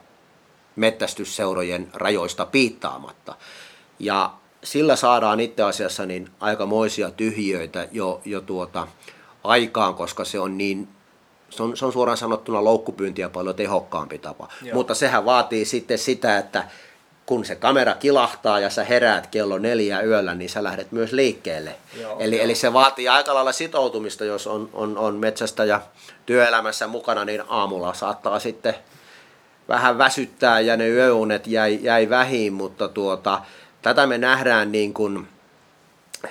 mettästysseurojen 0.76 1.88
rajoista 1.94 2.46
piittaamatta. 2.46 3.36
Ja 4.00 4.34
sillä 4.64 4.96
saadaan 4.96 5.40
itse 5.40 5.64
asiassa 5.64 6.06
niin 6.06 6.30
aikamoisia 6.40 7.12
tyhjiöitä 7.12 7.88
jo, 7.92 8.22
jo 8.26 8.42
tuota 8.42 8.88
aikaan, 9.44 9.96
koska 9.96 10.26
se 10.26 10.40
on 10.40 10.58
niin 10.58 10.88
se 11.50 11.64
on, 11.64 11.78
se 11.78 11.86
on 11.86 11.94
suoraan 11.94 12.18
sanottuna 12.18 12.64
loukkupyyntiä 12.64 13.30
paljon 13.30 13.56
tehokkaampi 13.56 14.18
tapa. 14.18 14.48
Joo. 14.62 14.76
Mutta 14.76 14.96
sehän 14.96 15.26
vaatii 15.26 15.66
sitten 15.66 15.98
sitä, 15.98 16.38
että 16.38 16.68
kun 17.30 17.46
se 17.46 17.56
kamera 17.56 17.94
kilahtaa 17.94 18.60
ja 18.60 18.70
sä 18.70 18.84
heräät 18.84 19.28
kello 19.28 19.58
neljä 19.58 20.02
yöllä, 20.02 20.36
niin 20.36 20.50
sä 20.50 20.64
lähdet 20.64 20.92
myös 20.92 21.12
liikkeelle. 21.12 21.76
Joo, 22.02 22.20
eli, 22.20 22.36
joo. 22.36 22.46
eli 22.46 22.56
se 22.56 22.74
vaatii 22.74 23.08
aika 23.08 23.34
lailla 23.34 23.52
sitoutumista, 23.52 24.26
jos 24.26 24.48
on, 24.48 24.70
on, 24.74 24.98
on 24.98 25.16
metsästä 25.16 25.66
ja 25.66 25.82
työelämässä 26.26 26.88
mukana, 26.88 27.26
niin 27.26 27.44
aamulla 27.48 27.94
saattaa 27.94 28.40
sitten 28.40 28.76
vähän 29.68 29.98
väsyttää 29.98 30.60
ja 30.60 30.78
ne 30.78 30.90
yöunet 30.90 31.48
jäi, 31.48 31.80
jäi 31.82 32.10
vähin, 32.10 32.54
mutta 32.54 32.88
tuota, 32.88 33.42
tätä 33.82 34.08
me 34.08 34.18
nähdään 34.18 34.72
niin 34.72 34.94
kuin 34.94 35.28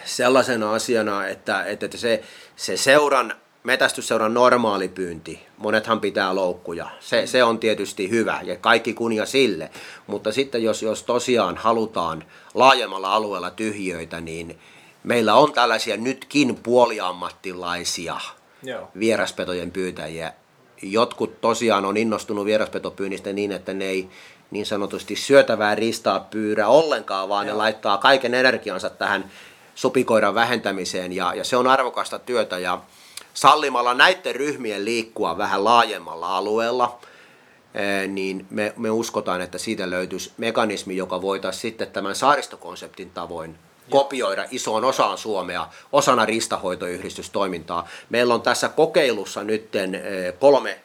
sellaisena 0.04 0.72
asiana, 0.72 1.26
että, 1.26 1.64
että 1.64 1.96
se, 1.96 2.22
se 2.56 2.76
seuran 2.76 3.34
metästysseuran 3.68 4.34
normaali 4.34 4.88
pyynti, 4.88 5.46
monethan 5.58 6.00
pitää 6.00 6.34
loukkuja, 6.34 6.90
se, 7.00 7.26
se 7.26 7.44
on 7.44 7.58
tietysti 7.58 8.10
hyvä 8.10 8.40
ja 8.42 8.56
kaikki 8.56 8.94
kunnia 8.94 9.26
sille, 9.26 9.70
mutta 10.06 10.32
sitten 10.32 10.62
jos, 10.62 10.82
jos 10.82 11.02
tosiaan 11.02 11.56
halutaan 11.56 12.24
laajemmalla 12.54 13.14
alueella 13.14 13.50
tyhjöitä, 13.50 14.20
niin 14.20 14.58
meillä 15.02 15.34
on 15.34 15.52
tällaisia 15.52 15.96
nytkin 15.96 16.58
puoliammattilaisia 16.62 18.20
Joo. 18.62 18.90
vieraspetojen 18.98 19.70
pyytäjiä. 19.70 20.32
Jotkut 20.82 21.40
tosiaan 21.40 21.84
on 21.84 21.96
innostunut 21.96 22.44
vieraspetopyynnistä 22.44 23.32
niin, 23.32 23.52
että 23.52 23.74
ne 23.74 23.84
ei 23.84 24.08
niin 24.50 24.66
sanotusti 24.66 25.16
syötävää 25.16 25.74
ristaa 25.74 26.20
pyyrä 26.20 26.68
ollenkaan, 26.68 27.28
vaan 27.28 27.46
Joo. 27.46 27.54
ne 27.54 27.58
laittaa 27.58 27.98
kaiken 27.98 28.34
energiansa 28.34 28.90
tähän 28.90 29.30
supikoiran 29.74 30.34
vähentämiseen 30.34 31.12
ja, 31.12 31.34
ja 31.34 31.44
se 31.44 31.56
on 31.56 31.66
arvokasta 31.66 32.18
työtä 32.18 32.58
ja 32.58 32.80
sallimalla 33.40 33.94
näiden 33.94 34.34
ryhmien 34.34 34.84
liikkua 34.84 35.38
vähän 35.38 35.64
laajemmalla 35.64 36.36
alueella, 36.36 36.98
niin 38.08 38.46
me, 38.50 38.72
me 38.76 38.90
uskotaan, 38.90 39.40
että 39.40 39.58
siitä 39.58 39.90
löytyisi 39.90 40.32
mekanismi, 40.36 40.96
joka 40.96 41.22
voitaisiin 41.22 41.62
sitten 41.62 41.90
tämän 41.90 42.14
saaristokonseptin 42.14 43.10
tavoin 43.10 43.58
kopioida 43.90 44.44
isoon 44.50 44.84
osaan 44.84 45.18
Suomea 45.18 45.66
osana 45.92 46.26
ristahoitoyhdistystoimintaa. 46.26 47.88
Meillä 48.10 48.34
on 48.34 48.42
tässä 48.42 48.68
kokeilussa 48.68 49.44
nyt 49.44 49.68
kolme 50.38 50.80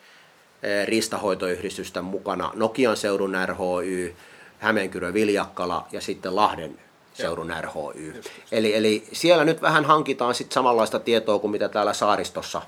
ristahoitoyhdistystä 0.86 2.02
mukana, 2.02 2.52
Nokian 2.56 2.98
seudun 2.98 3.34
RHY, 3.46 4.16
Hämeenkyrö 4.60 5.14
Viljakkala 5.14 5.88
ja 5.92 6.02
sitten 6.02 6.36
Lahden 6.36 6.80
seudun 7.14 7.54
RHY. 7.62 8.22
Eli, 8.52 8.76
eli 8.76 9.08
siellä 9.14 9.46
nyt 9.46 9.62
vähän 9.62 9.86
hankitaan 9.86 10.36
sit 10.36 10.52
samanlaista 10.52 11.00
tietoa 11.00 11.40
kuin 11.40 11.52
mitä 11.52 11.70
täällä 11.70 11.94
saaristossa, 11.94 12.62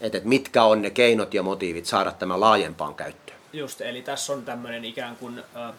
että 0.00 0.18
et 0.18 0.24
mitkä 0.24 0.64
on 0.64 0.82
ne 0.82 0.90
keinot 0.90 1.34
ja 1.34 1.42
motiivit 1.42 1.86
saada 1.86 2.12
tämä 2.12 2.40
laajempaan 2.40 2.94
käyttöön. 2.94 3.38
Just, 3.52 3.80
eli 3.80 4.02
tässä 4.02 4.32
on 4.32 4.44
tämmöinen 4.44 4.84
ikään 4.84 5.16
kuin 5.16 5.38
äh, 5.38 5.74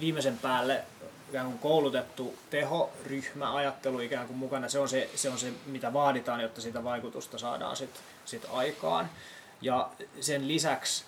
viimeisen 0.00 0.38
päälle 0.38 0.84
ikään 1.28 1.46
kuin 1.46 1.58
koulutettu 1.58 2.34
tehoryhmä 2.50 3.54
ajattelu 3.54 4.00
ikään 4.00 4.26
kuin 4.26 4.36
mukana. 4.36 4.68
Se 4.68 4.78
on 4.78 4.88
se, 4.88 5.10
se, 5.14 5.30
on 5.30 5.38
se 5.38 5.52
mitä 5.66 5.92
vaaditaan, 5.92 6.40
jotta 6.40 6.60
sitä 6.60 6.84
vaikutusta 6.84 7.38
saadaan 7.38 7.76
sit, 7.76 7.90
sit 8.24 8.46
aikaan. 8.52 9.10
Ja 9.60 9.88
sen 10.20 10.48
lisäksi 10.48 11.04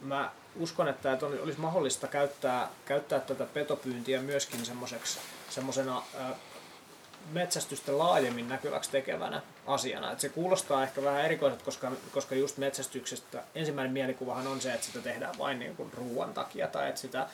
mä 0.00 0.30
uskon, 0.56 0.88
että, 0.88 1.18
olisi 1.42 1.60
mahdollista 1.60 2.06
käyttää, 2.06 2.68
käyttää 2.84 3.20
tätä 3.20 3.44
petopyyntiä 3.44 4.22
myöskin 4.22 4.60
semmoisena 5.56 6.02
metsästystä 7.32 7.98
laajemmin 7.98 8.48
näkyväksi 8.48 8.90
tekevänä 8.90 9.42
asiana. 9.66 10.12
Et 10.12 10.20
se 10.20 10.28
kuulostaa 10.28 10.82
ehkä 10.82 11.02
vähän 11.02 11.24
erikoiselta, 11.24 11.64
koska, 11.64 11.92
koska 12.12 12.34
just 12.34 12.58
metsästyksestä 12.58 13.42
ensimmäinen 13.54 13.92
mielikuvahan 13.92 14.46
on 14.46 14.60
se, 14.60 14.72
että 14.72 14.86
sitä 14.86 15.00
tehdään 15.00 15.38
vain 15.38 15.58
niin 15.58 15.76
kuin 15.76 15.92
ruoan 15.92 16.34
takia 16.34 16.68
tai 16.68 16.88
että 16.88 17.00
sitä, 17.00 17.26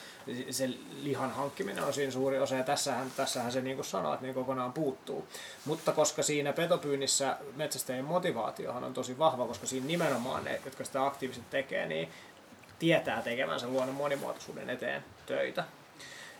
se 0.51 0.69
lihan 1.01 1.31
hankkiminen 1.31 1.83
on 1.83 1.93
siinä 1.93 2.11
suuri 2.11 2.39
osa 2.39 2.55
ja 2.55 2.63
tässähän, 2.63 3.11
tässähän 3.15 3.51
se 3.51 3.61
niin 3.61 3.75
kuin 3.75 3.85
sanoo, 3.85 4.13
että 4.13 4.25
niin 4.25 4.35
kokonaan 4.35 4.73
puuttuu. 4.73 5.27
Mutta 5.65 5.91
koska 5.91 6.23
siinä 6.23 6.53
petopyynnissä 6.53 7.37
metsästäjien 7.55 8.05
motivaatiohan 8.05 8.83
on 8.83 8.93
tosi 8.93 9.17
vahva, 9.19 9.47
koska 9.47 9.67
siinä 9.67 9.87
nimenomaan 9.87 10.43
ne, 10.43 10.61
jotka 10.65 10.83
sitä 10.83 11.05
aktiivisesti 11.05 11.47
tekee, 11.49 11.85
niin 11.85 12.09
tietää 12.79 13.21
tekevänsä 13.21 13.67
luonnon 13.67 13.95
monimuotoisuuden 13.95 14.69
eteen 14.69 15.05
töitä. 15.25 15.63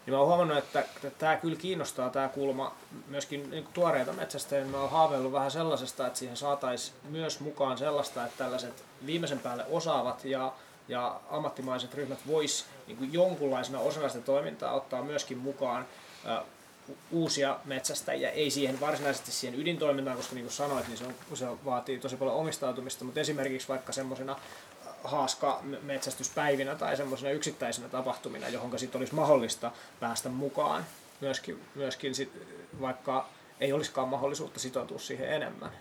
Niin 0.06 0.14
mä 0.14 0.20
oon 0.20 0.28
huomannut, 0.28 0.58
että, 0.58 0.84
tämä 1.18 1.36
kyllä 1.36 1.56
kiinnostaa 1.56 2.10
tämä 2.10 2.28
kulma 2.30 2.76
myöskin 3.08 3.52
niin 3.52 3.68
tuoreita 3.74 4.14
metsästäjiä. 4.14 4.66
Mä 4.66 4.80
oon 4.80 4.90
haaveillut 4.90 5.32
vähän 5.32 5.52
sellaisesta, 5.52 6.08
että 6.08 6.20
siihen 6.20 6.38
saataisiin 6.38 6.98
myös 7.10 7.40
mukaan 7.40 7.78
sellaista, 7.78 8.26
että 8.26 8.38
tällaiset 8.44 8.84
viimeisen 9.06 9.40
päälle 9.40 9.66
osaavat 9.70 10.26
ja, 10.26 10.54
ja 10.88 11.20
ammattimaiset 11.30 11.94
ryhmät 11.94 12.20
vois 12.28 12.66
niin 12.88 13.14
jonkunlaisena 13.14 13.80
osana 13.80 14.10
sitä 14.10 14.26
toimintaa 14.26 14.74
ottaa 14.74 15.04
myöskin 15.04 15.38
mukaan 15.38 15.86
uusia 17.12 17.60
metsästäjiä, 17.66 18.30
ei 18.30 18.50
siihen 18.52 18.80
varsinaisesti 18.80 19.32
siihen 19.32 19.60
ydintoimintaan, 19.60 20.18
koska 20.18 20.36
niin 20.36 20.46
kuin 20.46 20.54
sanoit, 20.54 20.88
niin 20.88 20.98
se, 20.98 21.06
on, 21.06 21.38
se 21.38 21.46
vaatii 21.66 22.00
tosi 22.00 22.16
paljon 22.16 22.36
omistautumista, 22.36 23.06
mutta 23.06 23.20
esimerkiksi 23.20 23.68
vaikka 23.68 23.92
semmoisena 23.92 24.36
haaska 25.04 25.60
metsästyspäivinä 25.82 26.76
tai 26.76 26.98
semmoisena 26.98 27.32
yksittäisenä 27.32 27.90
tapahtumina, 27.90 28.50
johon 28.50 28.80
sitten 28.80 29.00
olisi 29.00 29.16
mahdollista 29.16 29.72
päästä 30.00 30.30
mukaan 30.30 30.86
myöskin, 31.22 31.60
myöskin 31.76 32.16
sit, 32.16 32.32
vaikka 32.82 33.26
ei 33.60 33.74
olisikaan 33.74 34.08
mahdollisuutta 34.08 34.60
sitoutua 34.60 35.00
siihen 35.00 35.34
enemmän. 35.34 35.72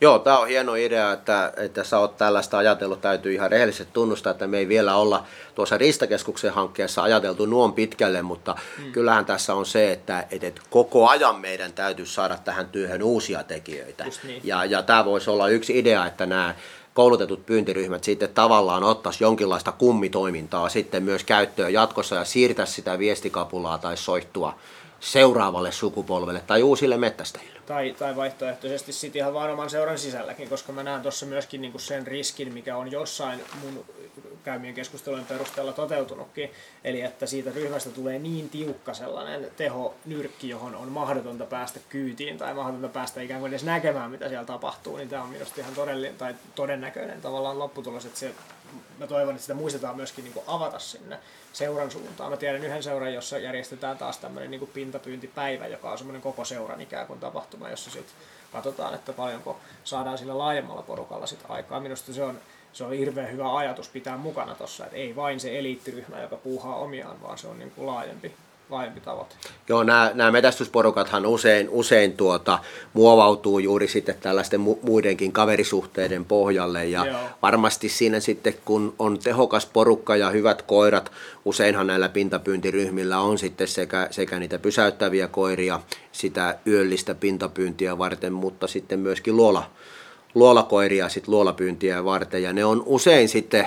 Joo, 0.00 0.18
tämä 0.18 0.38
on 0.38 0.48
hieno 0.48 0.74
idea, 0.74 1.12
että, 1.12 1.52
että 1.56 1.84
sä 1.84 1.98
oot 1.98 2.16
tällaista 2.16 2.58
ajatellut. 2.58 3.00
Täytyy 3.00 3.34
ihan 3.34 3.50
rehellisesti 3.50 3.92
tunnustaa, 3.92 4.30
että 4.30 4.46
me 4.46 4.58
ei 4.58 4.68
vielä 4.68 4.96
olla 4.96 5.24
tuossa 5.54 5.78
Ristakeskuksen 5.78 6.52
hankkeessa 6.52 7.02
ajateltu 7.02 7.46
nuon 7.46 7.72
pitkälle, 7.72 8.22
mutta 8.22 8.56
hmm. 8.76 8.92
kyllähän 8.92 9.24
tässä 9.24 9.54
on 9.54 9.66
se, 9.66 9.92
että, 9.92 10.26
että 10.30 10.62
koko 10.70 11.08
ajan 11.08 11.40
meidän 11.40 11.72
täytyy 11.72 12.06
saada 12.06 12.38
tähän 12.44 12.68
työhön 12.68 13.02
uusia 13.02 13.42
tekijöitä. 13.42 14.04
Niin. 14.24 14.40
Ja, 14.44 14.64
ja 14.64 14.82
tämä 14.82 15.04
voisi 15.04 15.30
olla 15.30 15.48
yksi 15.48 15.78
idea, 15.78 16.06
että 16.06 16.26
nämä 16.26 16.54
koulutetut 16.96 17.46
pyyntiryhmät 17.46 18.04
sitten 18.04 18.28
tavallaan 18.28 18.84
ottaisi 18.84 19.24
jonkinlaista 19.24 19.72
kummitoimintaa 19.72 20.68
sitten 20.68 21.02
myös 21.02 21.24
käyttöön 21.24 21.72
jatkossa 21.72 22.16
ja 22.16 22.24
siirtäisi 22.24 22.72
sitä 22.72 22.98
viestikapulaa 22.98 23.78
tai 23.78 23.96
soittua 23.96 24.54
seuraavalle 25.00 25.72
sukupolvelle 25.72 26.42
tai 26.46 26.62
uusille 26.62 26.96
mettästäjille. 26.96 27.55
Tai, 27.66 27.96
tai 27.98 28.16
vaihtoehtoisesti 28.16 28.92
sitten 28.92 29.20
ihan 29.20 29.34
vaan 29.34 29.50
oman 29.50 29.70
seuran 29.70 29.98
sisälläkin, 29.98 30.48
koska 30.48 30.72
mä 30.72 30.82
näen 30.82 31.02
tuossa 31.02 31.26
myöskin 31.26 31.60
niinku 31.60 31.78
sen 31.78 32.06
riskin, 32.06 32.54
mikä 32.54 32.76
on 32.76 32.92
jossain 32.92 33.40
mun 33.62 33.84
käymien 34.44 34.74
keskustelujen 34.74 35.26
perusteella 35.26 35.72
toteutunutkin. 35.72 36.50
Eli 36.84 37.00
että 37.00 37.26
siitä 37.26 37.50
ryhmästä 37.54 37.90
tulee 37.90 38.18
niin 38.18 38.48
tiukka 38.48 38.94
sellainen 38.94 39.50
teho 39.56 39.94
nyrkki, 40.04 40.48
johon 40.48 40.74
on 40.74 40.88
mahdotonta 40.88 41.44
päästä 41.44 41.80
kyytiin 41.88 42.38
tai 42.38 42.54
mahdotonta 42.54 42.88
päästä 42.88 43.20
ikään 43.20 43.40
kuin 43.40 43.50
edes 43.50 43.64
näkemään, 43.64 44.10
mitä 44.10 44.28
siellä 44.28 44.46
tapahtuu, 44.46 44.96
niin 44.96 45.08
tämä 45.08 45.22
on 45.22 45.28
minusta 45.28 45.60
ihan 45.60 45.74
todellinen, 45.74 46.16
tai 46.16 46.34
todennäköinen 46.54 47.20
tavallaan 47.20 47.58
lopputulos, 47.58 48.04
että 48.04 48.18
se, 48.18 48.32
mä 48.98 49.06
toivon, 49.06 49.34
että 49.34 49.42
sitä 49.42 49.54
muistetaan 49.54 49.96
myöskin 49.96 50.24
niin 50.24 50.44
avata 50.46 50.78
sinne 50.78 51.18
seuran 51.52 51.90
suuntaan. 51.90 52.30
Mä 52.30 52.36
tiedän 52.36 52.64
yhden 52.64 52.82
seuran, 52.82 53.14
jossa 53.14 53.38
järjestetään 53.38 53.98
taas 53.98 54.18
tämmöinen 54.18 54.50
niin 54.50 54.70
pintapyyntipäivä, 54.74 55.66
joka 55.66 55.90
on 55.90 55.98
semmoinen 55.98 56.22
koko 56.22 56.44
seuran 56.44 56.80
ikään 56.80 57.06
kuin 57.06 57.20
tapahtuma, 57.20 57.70
jossa 57.70 57.90
sitten 57.90 58.16
katsotaan, 58.52 58.94
että 58.94 59.12
paljonko 59.12 59.60
saadaan 59.84 60.18
sillä 60.18 60.38
laajemmalla 60.38 60.82
porukalla 60.82 61.26
sit 61.26 61.40
aikaa. 61.48 61.80
Minusta 61.80 62.12
se 62.12 62.22
on 62.22 62.40
se 62.76 62.84
on 62.84 62.92
hirveän 62.92 63.32
hyvä 63.32 63.56
ajatus 63.56 63.88
pitää 63.88 64.16
mukana 64.16 64.54
tuossa, 64.54 64.84
että 64.84 64.96
ei 64.96 65.16
vain 65.16 65.40
se 65.40 65.58
eliittiryhmä, 65.58 66.20
joka 66.20 66.36
puuhaa 66.36 66.76
omiaan, 66.76 67.22
vaan 67.22 67.38
se 67.38 67.46
on 67.48 67.58
niin 67.58 67.70
kuin 67.70 67.86
laajempi, 67.86 68.34
laajempi 68.70 69.00
tavoite. 69.00 69.34
Joo, 69.68 69.82
nämä, 69.82 70.10
nämä 70.14 70.30
metästysporukathan 70.30 71.26
usein, 71.26 71.68
usein 71.70 72.12
tuota, 72.12 72.58
muovautuu 72.92 73.58
juuri 73.58 73.88
sitten 73.88 74.14
tällaisten 74.20 74.60
mu- 74.60 74.78
muidenkin 74.82 75.32
kaverisuhteiden 75.32 76.24
pohjalle 76.24 76.86
ja 76.86 77.06
Joo. 77.06 77.18
varmasti 77.42 77.88
siinä 77.88 78.20
sitten 78.20 78.54
kun 78.64 78.94
on 78.98 79.18
tehokas 79.18 79.66
porukka 79.66 80.16
ja 80.16 80.30
hyvät 80.30 80.62
koirat, 80.62 81.12
useinhan 81.44 81.86
näillä 81.86 82.08
pintapyyntiryhmillä 82.08 83.20
on 83.20 83.38
sitten 83.38 83.68
sekä, 83.68 84.08
sekä 84.10 84.38
niitä 84.38 84.58
pysäyttäviä 84.58 85.28
koiria, 85.28 85.80
sitä 86.12 86.58
yöllistä 86.66 87.14
pintapyyntiä 87.14 87.98
varten, 87.98 88.32
mutta 88.32 88.66
sitten 88.66 89.00
myöskin 89.00 89.36
luola, 89.36 89.70
luolakoiria 90.34 91.08
sit 91.08 91.28
luolapyyntiä 91.28 92.04
varten 92.04 92.42
ja 92.42 92.52
ne 92.52 92.64
on 92.64 92.82
usein 92.86 93.28
sitten 93.28 93.66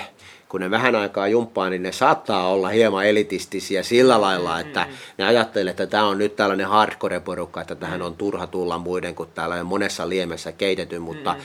kun 0.50 0.60
ne 0.60 0.70
vähän 0.70 0.94
aikaa 0.94 1.28
jumppaa, 1.28 1.70
niin 1.70 1.82
ne 1.82 1.92
saattaa 1.92 2.48
olla 2.48 2.68
hieman 2.68 3.06
elitistisiä 3.06 3.82
sillä 3.82 4.20
lailla, 4.20 4.60
että 4.60 4.86
ne 5.18 5.24
ajattelee, 5.24 5.70
että 5.70 5.86
tämä 5.86 6.06
on 6.06 6.18
nyt 6.18 6.36
tällainen 6.36 6.66
hardcore-porukka, 6.66 7.60
että 7.60 7.74
tähän 7.74 8.02
on 8.02 8.16
turha 8.16 8.46
tulla 8.46 8.78
muiden 8.78 9.14
kuin 9.14 9.28
täällä 9.34 9.54
on 9.54 9.66
monessa 9.66 10.08
liemessä 10.08 10.52
keitetty, 10.52 10.98
mutta 10.98 11.36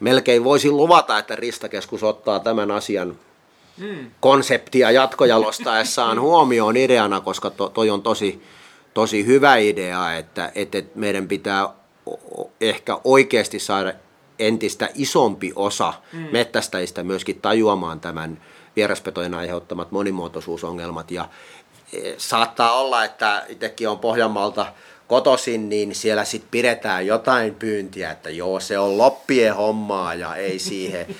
melkein 0.00 0.44
voisin 0.44 0.76
luvata, 0.76 1.18
että 1.18 1.36
Ristakeskus 1.36 2.02
ottaa 2.02 2.40
tämän 2.40 2.70
asian 2.70 3.16
konseptia 4.20 4.90
jatkojalostaessaan 4.90 6.20
huomioon 6.26 6.76
ideana, 6.76 7.20
koska 7.20 7.50
to, 7.50 7.68
toi 7.68 7.90
on 7.90 8.02
tosi, 8.02 8.42
tosi 8.94 9.26
hyvä 9.26 9.56
idea, 9.56 10.16
että, 10.16 10.52
että 10.54 10.82
meidän 10.94 11.28
pitää 11.28 11.68
ehkä 12.60 12.98
oikeasti 13.04 13.58
saada 13.58 13.92
entistä 14.38 14.88
isompi 14.94 15.52
osa 15.56 15.94
mm. 16.12 16.28
mettästäjistä 16.32 17.02
myöskin 17.02 17.40
tajuamaan 17.40 18.00
tämän 18.00 18.40
vieraspetojen 18.76 19.34
aiheuttamat 19.34 19.92
monimuotoisuusongelmat. 19.92 21.10
Ja 21.10 21.28
e, 21.92 22.14
saattaa 22.18 22.72
olla, 22.72 23.04
että 23.04 23.44
itsekin 23.48 23.88
on 23.88 23.98
Pohjanmaalta 23.98 24.66
kotosin, 25.06 25.68
niin 25.68 25.94
siellä 25.94 26.24
sitten 26.24 26.50
pidetään 26.50 27.06
jotain 27.06 27.54
pyyntiä, 27.54 28.10
että 28.10 28.30
joo, 28.30 28.60
se 28.60 28.78
on 28.78 28.98
loppien 28.98 29.54
hommaa 29.54 30.14
ja 30.14 30.36
ei 30.36 30.58
siihen 30.58 31.06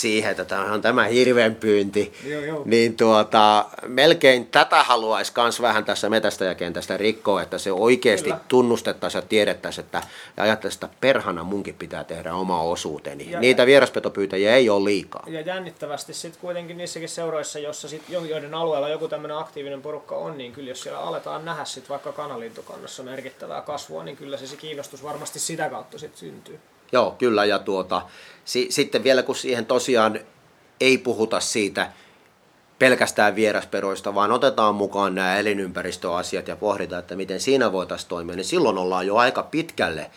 siihen, 0.00 0.30
että 0.30 0.44
tämä 0.44 0.72
on 0.72 0.82
tämä 0.82 1.04
hirven 1.04 1.54
pyynti, 1.54 2.12
joo, 2.26 2.40
joo. 2.40 2.62
niin 2.64 2.96
tuota, 2.96 3.66
melkein 3.86 4.46
tätä 4.46 4.82
haluaisi 4.82 5.32
myös 5.36 5.62
vähän 5.62 5.84
tässä 5.84 6.10
metästäjäkentästä 6.10 6.96
rikkoa, 6.96 7.42
että 7.42 7.58
se 7.58 7.72
oikeasti 7.72 8.30
Kyllä. 8.30 8.40
tunnustettaisiin 8.48 9.22
ja 9.22 9.28
tiedettäisiin, 9.28 9.84
että 9.84 10.02
ja 10.36 10.42
ajattelisi, 10.42 10.76
että 10.76 10.88
perhana 11.00 11.44
munkin 11.44 11.74
pitää 11.74 12.04
tehdä 12.04 12.34
oma 12.34 12.62
osuuteni. 12.62 13.30
Ja, 13.30 13.40
Niitä 13.40 13.66
vieraspetopyytäjiä 13.66 14.56
ei 14.56 14.70
ole 14.70 14.84
liikaa. 14.84 15.24
Ja 15.26 15.40
jännittävästi 15.40 16.14
sitten 16.14 16.40
kuitenkin 16.40 16.78
niissäkin 16.78 17.08
seuroissa, 17.08 17.58
jossa 17.58 17.88
sit, 17.88 18.02
joiden 18.08 18.54
alueella 18.54 18.88
joku 18.88 19.08
tämmöinen 19.08 19.36
aktiivinen 19.36 19.82
porukka 19.82 20.16
on, 20.16 20.38
niin 20.38 20.52
kyllä 20.52 20.68
jos 20.68 20.82
siellä 20.82 21.00
aletaan 21.00 21.44
nähdä 21.44 21.64
sit 21.64 21.88
vaikka 21.88 22.12
kanalintukannassa 22.12 23.02
merkittävää 23.02 23.62
kasvua, 23.62 24.04
niin 24.04 24.16
kyllä 24.16 24.36
se, 24.36 24.46
se 24.46 24.56
kiinnostus 24.56 25.02
varmasti 25.02 25.38
sitä 25.38 25.70
kautta 25.70 25.98
sitten 25.98 26.18
syntyy. 26.18 26.60
Joo, 26.92 27.10
kyllä. 27.10 27.44
Ja 27.44 27.58
tuota, 27.58 28.02
si, 28.44 28.66
sitten 28.70 29.04
vielä 29.04 29.22
kun 29.22 29.36
siihen 29.36 29.66
tosiaan 29.66 30.20
ei 30.80 30.98
puhuta 30.98 31.40
siitä 31.40 31.92
pelkästään 32.78 33.36
vierasperoista, 33.36 34.14
vaan 34.14 34.32
otetaan 34.32 34.74
mukaan 34.74 35.14
nämä 35.14 35.36
elinympäristöasiat 35.36 36.48
ja 36.48 36.56
pohditaan, 36.56 37.00
että 37.00 37.16
miten 37.16 37.40
siinä 37.40 37.72
voitaisiin 37.72 38.08
toimia, 38.08 38.36
niin 38.36 38.44
silloin 38.44 38.78
ollaan 38.78 39.06
jo 39.06 39.16
aika 39.16 39.42
pitkälle 39.42 40.10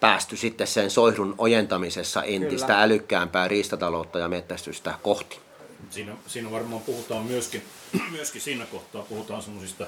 päästy 0.00 0.36
sitten 0.36 0.66
sen 0.66 0.90
soihdun 0.90 1.34
ojentamisessa 1.38 2.22
entistä 2.22 2.66
Kyllä. 2.66 2.82
älykkäämpää 2.82 3.48
riistataloutta 3.48 4.18
ja 4.18 4.28
mettästystä 4.28 4.94
kohti. 5.02 5.38
Siinä, 5.90 6.12
siinä 6.26 6.50
varmaan 6.50 6.82
puhutaan 6.82 7.24
myöskin, 7.26 7.62
myöskin 8.16 8.40
siinä 8.40 8.66
kohtaa, 8.66 9.02
puhutaan 9.02 9.42
semmoisista, 9.42 9.86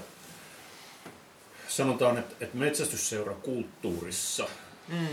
sanotaan, 1.68 2.18
että, 2.18 2.34
että 2.40 2.56
metsästysseurakulttuurissa 2.56 4.46
mm 4.88 5.08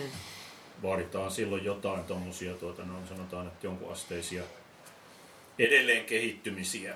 vaaditaan 0.84 1.32
silloin 1.32 1.66
jotain 1.66 2.04
tuommoisia, 2.04 2.54
tuota, 2.54 2.84
no, 2.84 2.94
sanotaan, 3.10 3.48
että 3.48 3.68
jonkun 3.68 3.92
asteisia 3.92 4.44
edelleen 5.60 6.06
kehittymisiä, 6.06 6.96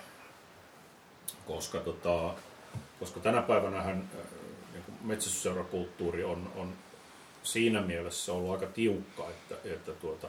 koska, 1.46 1.80
tota, 1.80 2.34
koska 3.00 3.20
tänä 3.20 3.42
päivänä 3.42 3.82
hän, 3.82 4.10
äh, 4.20 4.26
niin 4.74 4.84
metsästysseurakulttuuri 5.02 6.24
on, 6.24 6.52
on 6.56 6.74
siinä 7.44 7.82
mielessä 7.82 8.34
ollut 8.34 8.52
aika 8.52 8.66
tiukka, 8.66 9.30
että, 9.30 9.56
että, 9.74 9.92
tuota, 9.92 10.28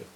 että 0.00 0.12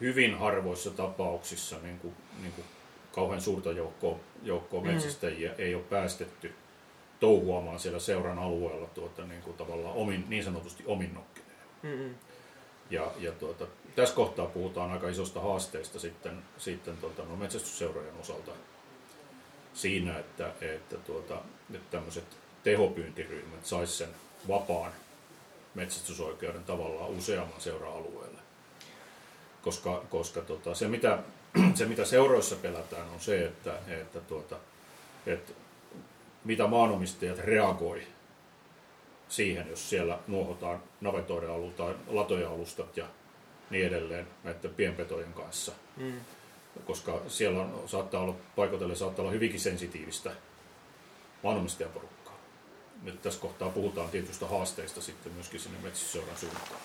hyvin 0.00 0.38
harvoissa 0.38 0.90
tapauksissa 0.90 1.76
niin 1.82 1.98
kuin, 1.98 2.14
niin 2.40 2.52
kuin 2.52 2.64
kauhean 3.12 3.40
suurta 3.40 3.72
joukkoa, 3.72 4.18
joukkoa 4.42 4.80
mm. 4.80 4.86
metsästäjiä 4.86 5.50
mm. 5.50 5.54
ei 5.58 5.74
ole 5.74 5.82
päästetty 5.82 6.54
touhuamaan 7.24 7.80
siellä 7.80 7.98
seuran 7.98 8.38
alueella 8.38 8.86
tuota, 8.86 9.24
niin 9.24 9.42
kuin 9.42 9.56
tavallaan 9.56 9.94
omin, 9.94 10.24
niin 10.28 10.44
sanotusti 10.44 10.84
omin. 10.86 11.18
Mm-hmm. 11.82 12.14
Ja, 12.90 13.12
ja 13.18 13.32
tuota, 13.32 13.66
tässä 13.96 14.14
kohtaa 14.14 14.46
puhutaan 14.46 14.92
aika 14.92 15.08
isosta 15.08 15.40
haasteesta 15.40 15.98
sitten, 15.98 16.42
sitten 16.58 16.96
tuota, 16.96 17.22
no 17.22 17.36
metsästysseurojen 17.36 18.14
osalta 18.20 18.50
siinä, 19.74 20.18
että, 20.18 20.52
että, 20.60 20.96
tuota, 20.96 21.34
että 21.74 21.90
tämmöiset 21.90 22.24
tehopyyntiryhmät 22.64 23.66
sais 23.66 23.98
sen 23.98 24.08
vapaan 24.48 24.92
metsästysoikeuden 25.74 26.64
tavallaan 26.64 27.10
useamman 27.10 27.60
seura-alueelle. 27.60 28.40
Koska, 29.62 30.04
koska 30.10 30.40
tota, 30.40 30.74
se, 30.74 30.88
mitä, 30.88 31.18
se, 31.74 31.86
mitä 31.86 32.04
seuroissa 32.04 32.56
pelätään, 32.56 33.08
on 33.08 33.20
se, 33.20 33.44
että, 33.44 33.78
että, 33.88 34.20
tuota, 34.20 34.56
että 35.26 35.52
mitä 36.44 36.66
maanomistajat 36.66 37.38
reagoi 37.38 38.02
siihen, 39.28 39.68
jos 39.70 39.90
siellä 39.90 40.18
nuohotaan 40.26 40.82
navetoiden 41.00 41.50
alu 41.50 41.70
tai 41.70 41.94
latojen 42.06 42.48
alustat 42.48 42.96
ja 42.96 43.06
niin 43.70 43.86
edelleen 43.86 44.26
näiden 44.44 44.74
pienpetojen 44.74 45.32
kanssa. 45.32 45.72
Mm. 45.96 46.20
Koska 46.86 47.20
siellä 47.28 47.60
on, 47.60 47.82
saattaa 47.86 48.20
olla, 48.20 48.34
paikotelle 48.56 48.94
saattaa 48.94 49.22
olla 49.22 49.32
hyvinkin 49.32 49.60
sensitiivistä 49.60 50.30
maanomistajaporukkaa 51.42 52.23
nyt 53.02 53.22
tässä 53.22 53.40
kohtaa 53.40 53.70
puhutaan 53.70 54.10
tietystä 54.10 54.46
haasteista 54.46 55.00
sitten 55.00 55.32
myöskin 55.32 55.60
sinne 55.60 55.78
metsäseuran 55.82 56.36
suuntaan. 56.36 56.80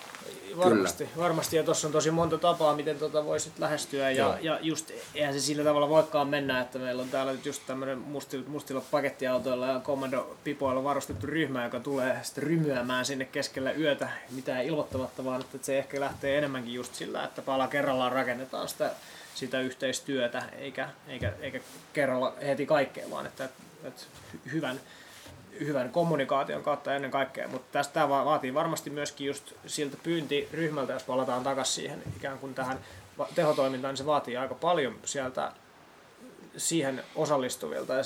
Varmasti, 0.56 1.04
Kyllä. 1.04 1.22
varmasti 1.22 1.56
ja 1.56 1.62
tuossa 1.62 1.86
on 1.88 1.92
tosi 1.92 2.10
monta 2.10 2.38
tapaa, 2.38 2.76
miten 2.76 2.98
tuota 2.98 3.24
voisit 3.24 3.58
lähestyä 3.58 4.10
ja, 4.10 4.38
ja 4.40 4.58
just 4.62 4.90
eihän 5.14 5.34
se 5.34 5.40
sillä 5.40 5.64
tavalla 5.64 5.88
voikaan 5.88 6.28
mennä, 6.28 6.60
että 6.60 6.78
meillä 6.78 7.02
on 7.02 7.08
täällä 7.08 7.32
nyt 7.32 7.46
just 7.46 7.62
tämmöinen 7.66 7.98
mustil, 7.98 8.42
mustilla 8.46 8.82
pakettiautoilla 8.90 9.66
ja 9.66 9.80
kommandopipoilla 9.80 10.84
varustettu 10.84 11.26
ryhmä, 11.26 11.64
joka 11.64 11.80
tulee 11.80 12.18
sitten 12.22 12.44
rymyämään 12.44 13.04
sinne 13.04 13.24
keskellä 13.24 13.72
yötä 13.72 14.08
mitään 14.30 14.64
ilmoittamatta, 14.64 15.24
vaan 15.24 15.40
että 15.40 15.58
se 15.62 15.78
ehkä 15.78 16.00
lähtee 16.00 16.38
enemmänkin 16.38 16.74
just 16.74 16.94
sillä, 16.94 17.24
että 17.24 17.42
pala 17.42 17.68
kerrallaan 17.68 18.12
rakennetaan 18.12 18.68
sitä, 18.68 18.90
sitä 19.34 19.60
yhteistyötä, 19.60 20.42
eikä, 20.58 20.88
eikä, 21.08 21.32
eikä 21.40 21.60
kerralla 21.92 22.34
heti 22.46 22.66
kaikkea, 22.66 23.10
vaan 23.10 23.26
että, 23.26 23.48
että 23.84 24.02
hyvän 24.52 24.80
hyvän 25.60 25.90
kommunikaation 25.90 26.62
kautta 26.62 26.94
ennen 26.94 27.10
kaikkea, 27.10 27.48
mutta 27.48 27.72
tästä 27.72 28.08
vaatii 28.08 28.54
varmasti 28.54 28.90
myöskin 28.90 29.26
just 29.26 29.52
siltä 29.66 29.96
pyyntiryhmältä, 30.02 30.92
jos 30.92 31.02
palataan 31.02 31.42
takaisin 31.42 31.74
siihen 31.74 32.02
ikään 32.16 32.38
kuin 32.38 32.54
tähän 32.54 32.78
tehotoimintaan, 33.34 33.92
niin 33.92 33.98
se 33.98 34.06
vaatii 34.06 34.36
aika 34.36 34.54
paljon 34.54 34.98
sieltä 35.04 35.52
siihen 36.56 37.04
osallistuvilta 37.14 37.94
ja 37.94 38.02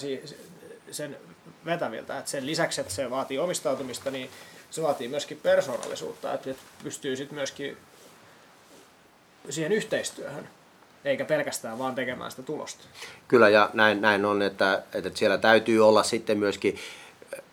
sen 0.91 1.17
vetäviltä. 1.65 2.19
Et 2.19 2.27
sen 2.27 2.47
lisäksi, 2.47 2.81
että 2.81 2.93
se 2.93 3.11
vaatii 3.11 3.39
omistautumista, 3.39 4.11
niin 4.11 4.31
se 4.71 4.83
vaatii 4.83 5.09
myöskin 5.09 5.41
persoonallisuutta, 5.43 6.33
että 6.33 6.51
pystyy 6.83 7.17
sitten 7.17 7.39
myöskin 7.39 7.77
siihen 9.51 9.73
yhteistyöhön 9.73 10.49
eikä 11.05 11.25
pelkästään 11.25 11.79
vaan 11.79 11.95
tekemään 11.95 12.31
sitä 12.31 12.43
tulosta. 12.43 12.85
Kyllä, 13.29 13.49
ja 13.49 13.71
näin, 13.73 14.01
näin 14.01 14.25
on, 14.25 14.43
että, 14.43 14.83
että 14.95 15.11
siellä 15.15 15.39
täytyy 15.39 15.87
olla 15.89 16.03
sitten 16.03 16.39
myöskin 16.39 16.79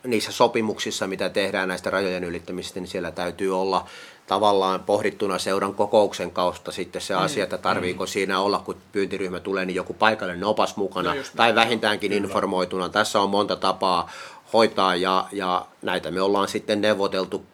niissä 0.04 0.32
sopimuksissa, 0.32 1.08
mitä 1.08 1.30
tehdään 1.30 1.68
näistä 1.68 1.90
rajojen 1.90 2.24
ylittämistä, 2.24 2.80
niin 2.80 2.88
siellä 2.88 3.12
täytyy 3.12 3.62
olla 3.62 3.86
tavallaan 4.28 4.84
pohdittuna 4.84 5.38
seuran 5.38 5.74
kokouksen 5.74 6.32
kautta 6.32 6.72
sitten 6.72 7.02
se 7.02 7.14
mm. 7.14 7.20
asia, 7.20 7.44
että 7.44 7.58
tarviiko 7.58 8.04
mm. 8.04 8.08
siinä 8.08 8.40
olla, 8.40 8.60
kun 8.60 8.78
pyyntiryhmä 8.92 9.40
tulee, 9.40 9.66
niin 9.66 9.76
joku 9.76 9.94
paikallinen 9.94 10.44
opas 10.44 10.76
mukana, 10.76 11.16
no 11.16 11.22
tai 11.36 11.56
vähintäänkin 11.56 12.12
Kyllä. 12.12 12.24
informoituna. 12.24 12.90
Tässä 12.90 13.20
on 13.22 13.30
monta 13.30 13.56
tapaa 13.56 14.12
hoitaa, 14.54 14.96
ja, 14.96 15.28
ja 15.32 15.66
näitä 15.82 16.12
me 16.12 16.22
ollaan 16.22 16.48
sitten 16.48 16.82
neuvoteltu 16.82 17.46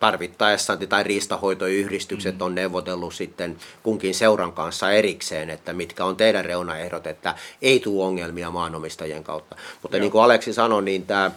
tarvittaessa, 0.00 0.76
tai 0.76 1.02
riistahoitoyhdistykset 1.02 2.34
mm. 2.34 2.40
on 2.40 2.54
neuvotellut 2.54 3.14
sitten 3.14 3.56
kunkin 3.82 4.14
seuran 4.14 4.52
kanssa 4.52 4.90
erikseen, 4.90 5.50
että 5.50 5.72
mitkä 5.72 6.04
on 6.04 6.16
teidän 6.16 6.44
reunaehdot, 6.44 7.06
että 7.06 7.34
ei 7.62 7.80
tule 7.80 8.04
ongelmia 8.04 8.50
maanomistajien 8.50 9.24
kautta. 9.24 9.56
Mutta 9.82 9.96
Joo. 9.96 10.00
niin 10.00 10.12
kuin 10.12 10.24
Aleksi 10.24 10.52
sanoi, 10.52 10.82
niin 10.82 11.06
tämä 11.06 11.30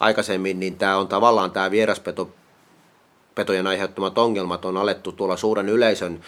aikaisemmin, 0.00 0.60
niin 0.60 0.78
tämä 0.78 0.96
on 0.96 1.08
tavallaan 1.08 1.50
tämä 1.50 1.70
vieraspeto 1.70 2.30
petojen 3.34 3.66
aiheuttamat 3.66 4.18
ongelmat 4.18 4.64
on 4.64 4.76
alettu 4.76 5.12
tuolla 5.12 5.36
suuren 5.36 5.68
yleisön 5.68 6.20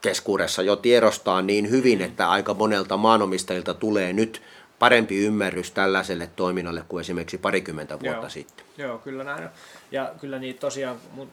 keskuudessa 0.00 0.62
jo 0.62 0.76
tiedostaa 0.76 1.42
niin 1.42 1.70
hyvin, 1.70 2.02
että 2.02 2.30
aika 2.30 2.54
monelta 2.54 2.96
maanomistajilta 2.96 3.74
tulee 3.74 4.12
nyt 4.12 4.42
parempi 4.78 5.18
ymmärrys 5.18 5.70
tällaiselle 5.70 6.30
toiminnalle 6.36 6.84
kuin 6.88 7.00
esimerkiksi 7.00 7.38
parikymmentä 7.38 8.00
vuotta 8.00 8.20
Joo. 8.20 8.28
sitten. 8.28 8.66
Joo, 8.78 8.98
kyllä 8.98 9.24
näin. 9.24 9.48
Ja 9.90 10.12
kyllä 10.20 10.38
niitä 10.38 10.60
tosiaan, 10.60 10.96
mun 11.12 11.30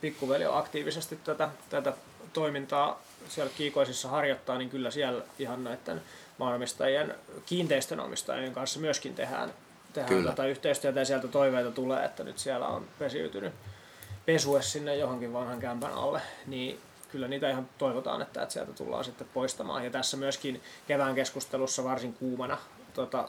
pikkuveli 0.00 0.46
on 0.46 0.58
aktiivisesti 0.58 1.18
tätä, 1.24 1.48
tätä 1.70 1.92
toimintaa 2.32 3.02
siellä 3.28 3.52
kiikoisissa 3.56 4.08
harjoittaa, 4.08 4.58
niin 4.58 4.70
kyllä 4.70 4.90
siellä 4.90 5.22
ihan 5.38 5.64
näiden 5.64 6.02
maanomistajien, 6.38 7.14
kiinteistönomistajien 7.46 8.52
kanssa 8.52 8.80
myöskin 8.80 9.14
tehdään 9.14 9.52
tehdään 9.96 10.18
Kyllä. 10.18 10.30
tätä 10.30 10.46
yhteistyötä 10.46 11.00
ja 11.00 11.04
sieltä 11.04 11.28
toiveita 11.28 11.70
tulee, 11.70 12.04
että 12.04 12.24
nyt 12.24 12.38
siellä 12.38 12.66
on 12.68 12.88
pesiytynyt 12.98 13.52
pesue 14.26 14.62
sinne 14.62 14.96
johonkin 14.96 15.32
vanhan 15.32 15.60
kämpän 15.60 15.92
alle, 15.92 16.22
niin 16.46 16.80
kyllä 17.12 17.28
niitä 17.28 17.50
ihan 17.50 17.68
toivotaan, 17.78 18.22
että, 18.22 18.42
että 18.42 18.52
sieltä 18.52 18.72
tullaan 18.72 19.04
sitten 19.04 19.26
poistamaan. 19.34 19.84
Ja 19.84 19.90
tässä 19.90 20.16
myöskin 20.16 20.62
kevään 20.86 21.14
keskustelussa 21.14 21.84
varsin 21.84 22.14
kuumana 22.14 22.58
tota, 22.94 23.28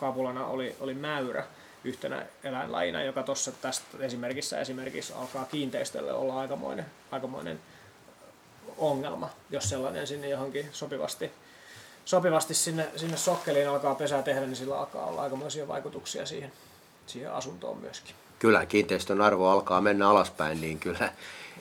kapulana 0.00 0.46
oli, 0.46 0.76
oli 0.80 0.94
mäyrä 0.94 1.44
yhtenä 1.84 2.26
eläinlajina, 2.44 3.02
joka 3.02 3.22
tuossa 3.22 3.52
tästä 3.52 3.84
esimerkissä 4.00 4.60
esimerkiksi 4.60 5.12
alkaa 5.12 5.44
kiinteistölle 5.44 6.12
olla 6.12 6.40
aikamoinen, 6.40 6.86
aikamoinen 7.10 7.60
ongelma, 8.78 9.30
jos 9.50 9.68
sellainen 9.68 10.06
sinne 10.06 10.28
johonkin 10.28 10.68
sopivasti 10.72 11.32
sopivasti 12.06 12.54
sinne, 12.54 12.88
sinne 12.96 13.16
sokkeliin 13.16 13.68
alkaa 13.68 13.94
pesää 13.94 14.22
tehdä, 14.22 14.40
niin 14.40 14.56
sillä 14.56 14.78
alkaa 14.78 15.06
olla 15.06 15.22
aikamoisia 15.22 15.68
vaikutuksia 15.68 16.26
siihen, 16.26 16.52
siihen 17.06 17.32
asuntoon 17.32 17.78
myöskin. 17.78 18.14
Kyllä, 18.38 18.66
kiinteistön 18.66 19.20
arvo 19.20 19.48
alkaa 19.48 19.80
mennä 19.80 20.08
alaspäin, 20.08 20.60
niin 20.60 20.78
kyllä. 20.78 21.12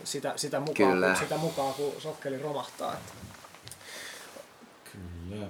Sitä, 0.04 0.34
sitä, 0.36 0.60
mukaan, 0.60 0.92
kyllä. 0.92 1.08
Kun, 1.08 1.16
sitä 1.16 1.38
mukaan, 1.38 1.74
kun 1.74 1.94
sokkeli 2.00 2.40
romahtaa. 2.40 2.94
Että. 2.94 3.14
Kyllä. 4.92 5.48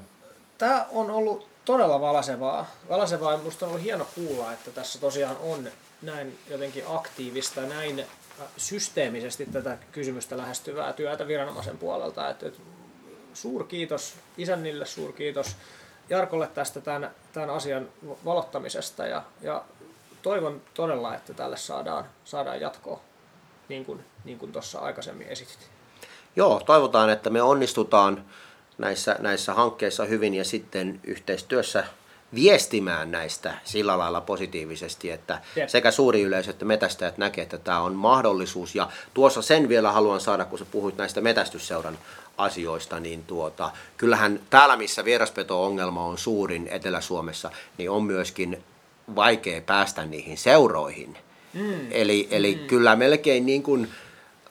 Tämä 0.58 0.86
on 0.92 1.12
ollut 1.12 1.48
todella 1.66 2.02
valasevaa. 2.02 2.68
Valasevaa 2.90 3.32
ja 3.32 3.38
minusta 3.38 3.66
on 3.66 3.70
ollut 3.70 3.84
hieno 3.84 4.08
kuulla, 4.16 4.54
että 4.54 4.72
tässä 4.72 5.00
tosiaan 5.00 5.38
on 5.38 5.68
näin 6.02 6.40
jotenkin 6.50 6.84
aktiivista, 6.88 7.62
näin 7.62 8.00
äh, 8.00 8.48
systeemisesti 8.58 9.46
tätä 9.46 9.78
kysymystä 9.92 10.38
lähestyvää 10.38 10.94
työtä 10.94 11.28
viranomaisen 11.28 11.78
puolelta. 11.78 12.30
Että, 12.30 12.48
että 12.48 12.62
suurkiitos 13.36 14.16
isännille, 14.38 14.86
suurkiitos 14.86 15.56
Jarkolle 16.10 16.48
tästä 16.48 16.82
tämän, 16.82 17.12
tämän 17.34 17.50
asian 17.50 17.88
valottamisesta 18.26 19.08
ja, 19.08 19.24
ja 19.42 19.64
toivon 20.22 20.62
todella, 20.74 21.16
että 21.16 21.34
tälle 21.34 21.58
saadaan, 21.58 22.06
saadaan 22.26 22.62
jatkoa, 22.62 23.00
niin 23.70 23.86
kuin, 23.86 24.06
niin 24.26 24.40
kuin 24.40 24.52
tuossa 24.52 24.80
aikaisemmin 24.80 25.28
esitit. 25.28 25.70
Joo, 26.36 26.62
toivotaan, 26.66 27.10
että 27.10 27.30
me 27.30 27.42
onnistutaan 27.42 28.26
näissä, 28.78 29.16
näissä 29.20 29.54
hankkeissa 29.54 30.06
hyvin 30.06 30.34
ja 30.34 30.44
sitten 30.44 31.00
yhteistyössä 31.04 31.84
viestimään 32.36 33.12
näistä 33.12 33.54
sillä 33.64 33.98
lailla 33.98 34.22
positiivisesti, 34.22 35.12
että 35.12 35.42
Jep. 35.56 35.70
sekä 35.70 35.92
suuri 35.92 36.22
yleisö 36.22 36.52
että 36.52 36.66
metästäjät 36.66 37.18
näkee, 37.18 37.44
että 37.44 37.58
tämä 37.58 37.80
on 37.80 37.94
mahdollisuus. 37.94 38.76
Ja 38.76 38.90
tuossa 39.14 39.42
sen 39.42 39.70
vielä 39.70 39.92
haluan 39.92 40.22
saada, 40.22 40.46
kun 40.46 40.60
sä 40.60 40.66
puhuit 40.72 40.98
näistä 40.98 41.22
metästysseuran 41.22 41.98
asioista, 42.38 43.00
niin 43.00 43.24
tuota, 43.24 43.72
kyllähän 43.98 44.40
täällä, 44.50 44.78
missä 44.78 45.06
vieraspeto-ongelma 45.06 46.06
on 46.06 46.18
suurin 46.18 46.68
Etelä-Suomessa, 46.72 47.52
niin 47.78 47.90
on 47.90 48.04
myöskin 48.04 48.64
vaikea 49.16 49.62
päästä 49.62 50.06
niihin 50.06 50.38
seuroihin. 50.38 51.18
Mm. 51.54 51.88
Eli, 51.92 52.28
eli 52.32 52.56
mm. 52.56 52.68
kyllä 52.68 52.96
melkein 52.96 53.46
niin 53.46 53.64
kuin 53.64 53.90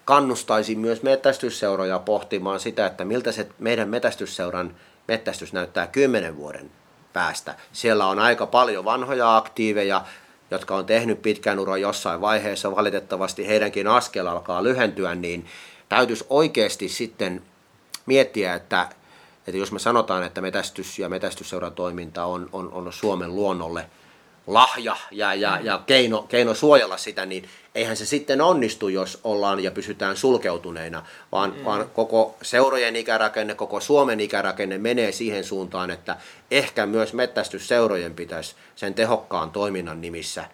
kannustaisin 0.05 0.79
myös 0.79 1.03
metästysseuroja 1.03 1.99
pohtimaan 1.99 2.61
sitä, 2.61 2.87
että 2.87 3.05
miltä 3.05 3.33
se 3.33 3.49
meidän 3.59 3.89
metästysseuran 3.89 4.75
metästys 5.09 5.53
näyttää 5.53 5.87
kymmenen 5.87 6.37
vuoden 6.37 6.71
päästä. 7.13 7.55
Siellä 7.73 8.07
on 8.07 8.19
aika 8.19 8.47
paljon 8.47 8.85
vanhoja 8.85 9.37
aktiiveja, 9.37 10.05
jotka 10.51 10.77
on 10.77 10.87
tehnyt 10.87 11.23
pitkän 11.23 11.59
uran 11.59 11.81
jossain 11.81 12.21
vaiheessa, 12.21 12.77
valitettavasti 12.77 13.49
heidänkin 13.49 13.87
askel 13.87 14.27
alkaa 14.27 14.63
lyhentyä, 14.65 15.15
niin 15.15 15.47
täytyisi 15.89 16.27
oikeasti 16.31 16.89
sitten 16.89 17.43
miettiä, 18.07 18.55
että, 18.55 18.89
että 19.47 19.59
jos 19.59 19.73
me 19.73 19.79
sanotaan, 19.79 20.23
että 20.23 20.41
metästys 20.41 20.99
ja 20.99 21.09
metästysseuratoiminta 21.09 22.25
on, 22.25 22.49
on, 22.53 22.73
on 22.73 22.93
Suomen 22.93 23.37
luonnolle 23.37 23.87
lahja 24.47 24.97
ja, 25.11 25.35
ja, 25.35 25.61
ja 25.63 25.83
keino, 25.87 26.23
keino 26.23 26.55
suojella 26.55 26.97
sitä, 26.97 27.27
niin 27.27 27.49
eihän 27.75 27.97
se 27.97 28.07
sitten 28.07 28.41
onnistu, 28.41 28.89
jos 28.89 29.21
ollaan 29.25 29.61
ja 29.61 29.71
pysytään 29.71 30.17
sulkeutuneina, 30.17 31.07
vaan, 31.33 31.55
mm. 31.57 31.65
vaan 31.65 31.91
koko 31.95 32.37
seurojen 32.43 32.97
ikärakenne, 32.97 33.55
koko 33.55 33.81
Suomen 33.81 34.21
ikärakenne 34.21 34.79
menee 34.79 35.13
siihen 35.13 35.45
suuntaan, 35.45 35.91
että 35.91 36.17
ehkä 36.51 36.87
myös 36.87 37.13
mettästysseurojen 37.13 38.15
pitäisi 38.15 38.55
sen 38.77 38.95
tehokkaan 38.95 39.51
toiminnan 39.51 40.01
nimissä 40.01 40.45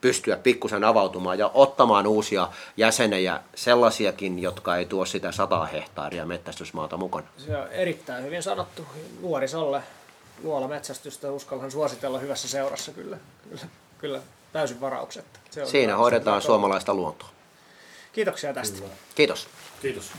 pystyä 0.00 0.36
pikkusen 0.36 0.84
avautumaan 0.84 1.38
ja 1.38 1.50
ottamaan 1.54 2.06
uusia 2.06 2.48
jäsenejä, 2.76 3.40
sellaisiakin, 3.54 4.38
jotka 4.38 4.76
ei 4.76 4.86
tuo 4.86 5.04
sitä 5.04 5.32
100 5.32 5.66
hehtaaria 5.66 6.26
metsästysmaata 6.26 6.96
mukana. 6.96 7.26
Se 7.38 7.56
on 7.56 7.68
erittäin 7.68 8.24
hyvin 8.24 8.42
sanottu 8.42 8.86
nuorisolle. 9.20 9.82
Luola 10.42 10.68
metsästystä 10.68 11.30
uskallan 11.30 11.70
suositella 11.70 12.18
hyvässä 12.18 12.48
seurassa 12.48 12.92
kyllä. 12.92 13.18
Kyllä, 13.50 13.66
kyllä 13.98 14.20
täysin 14.52 14.80
varauksetta. 14.80 15.40
Se 15.50 15.62
on 15.62 15.68
Siinä 15.68 15.96
hoidetaan 15.96 16.42
suomalaista 16.42 16.94
luontoa. 16.94 17.28
Kiitoksia 18.12 18.54
tästä. 18.54 18.78
Kyllä. 18.78 18.94
Kiitos. 19.14 19.48
Kiitos. 19.82 20.12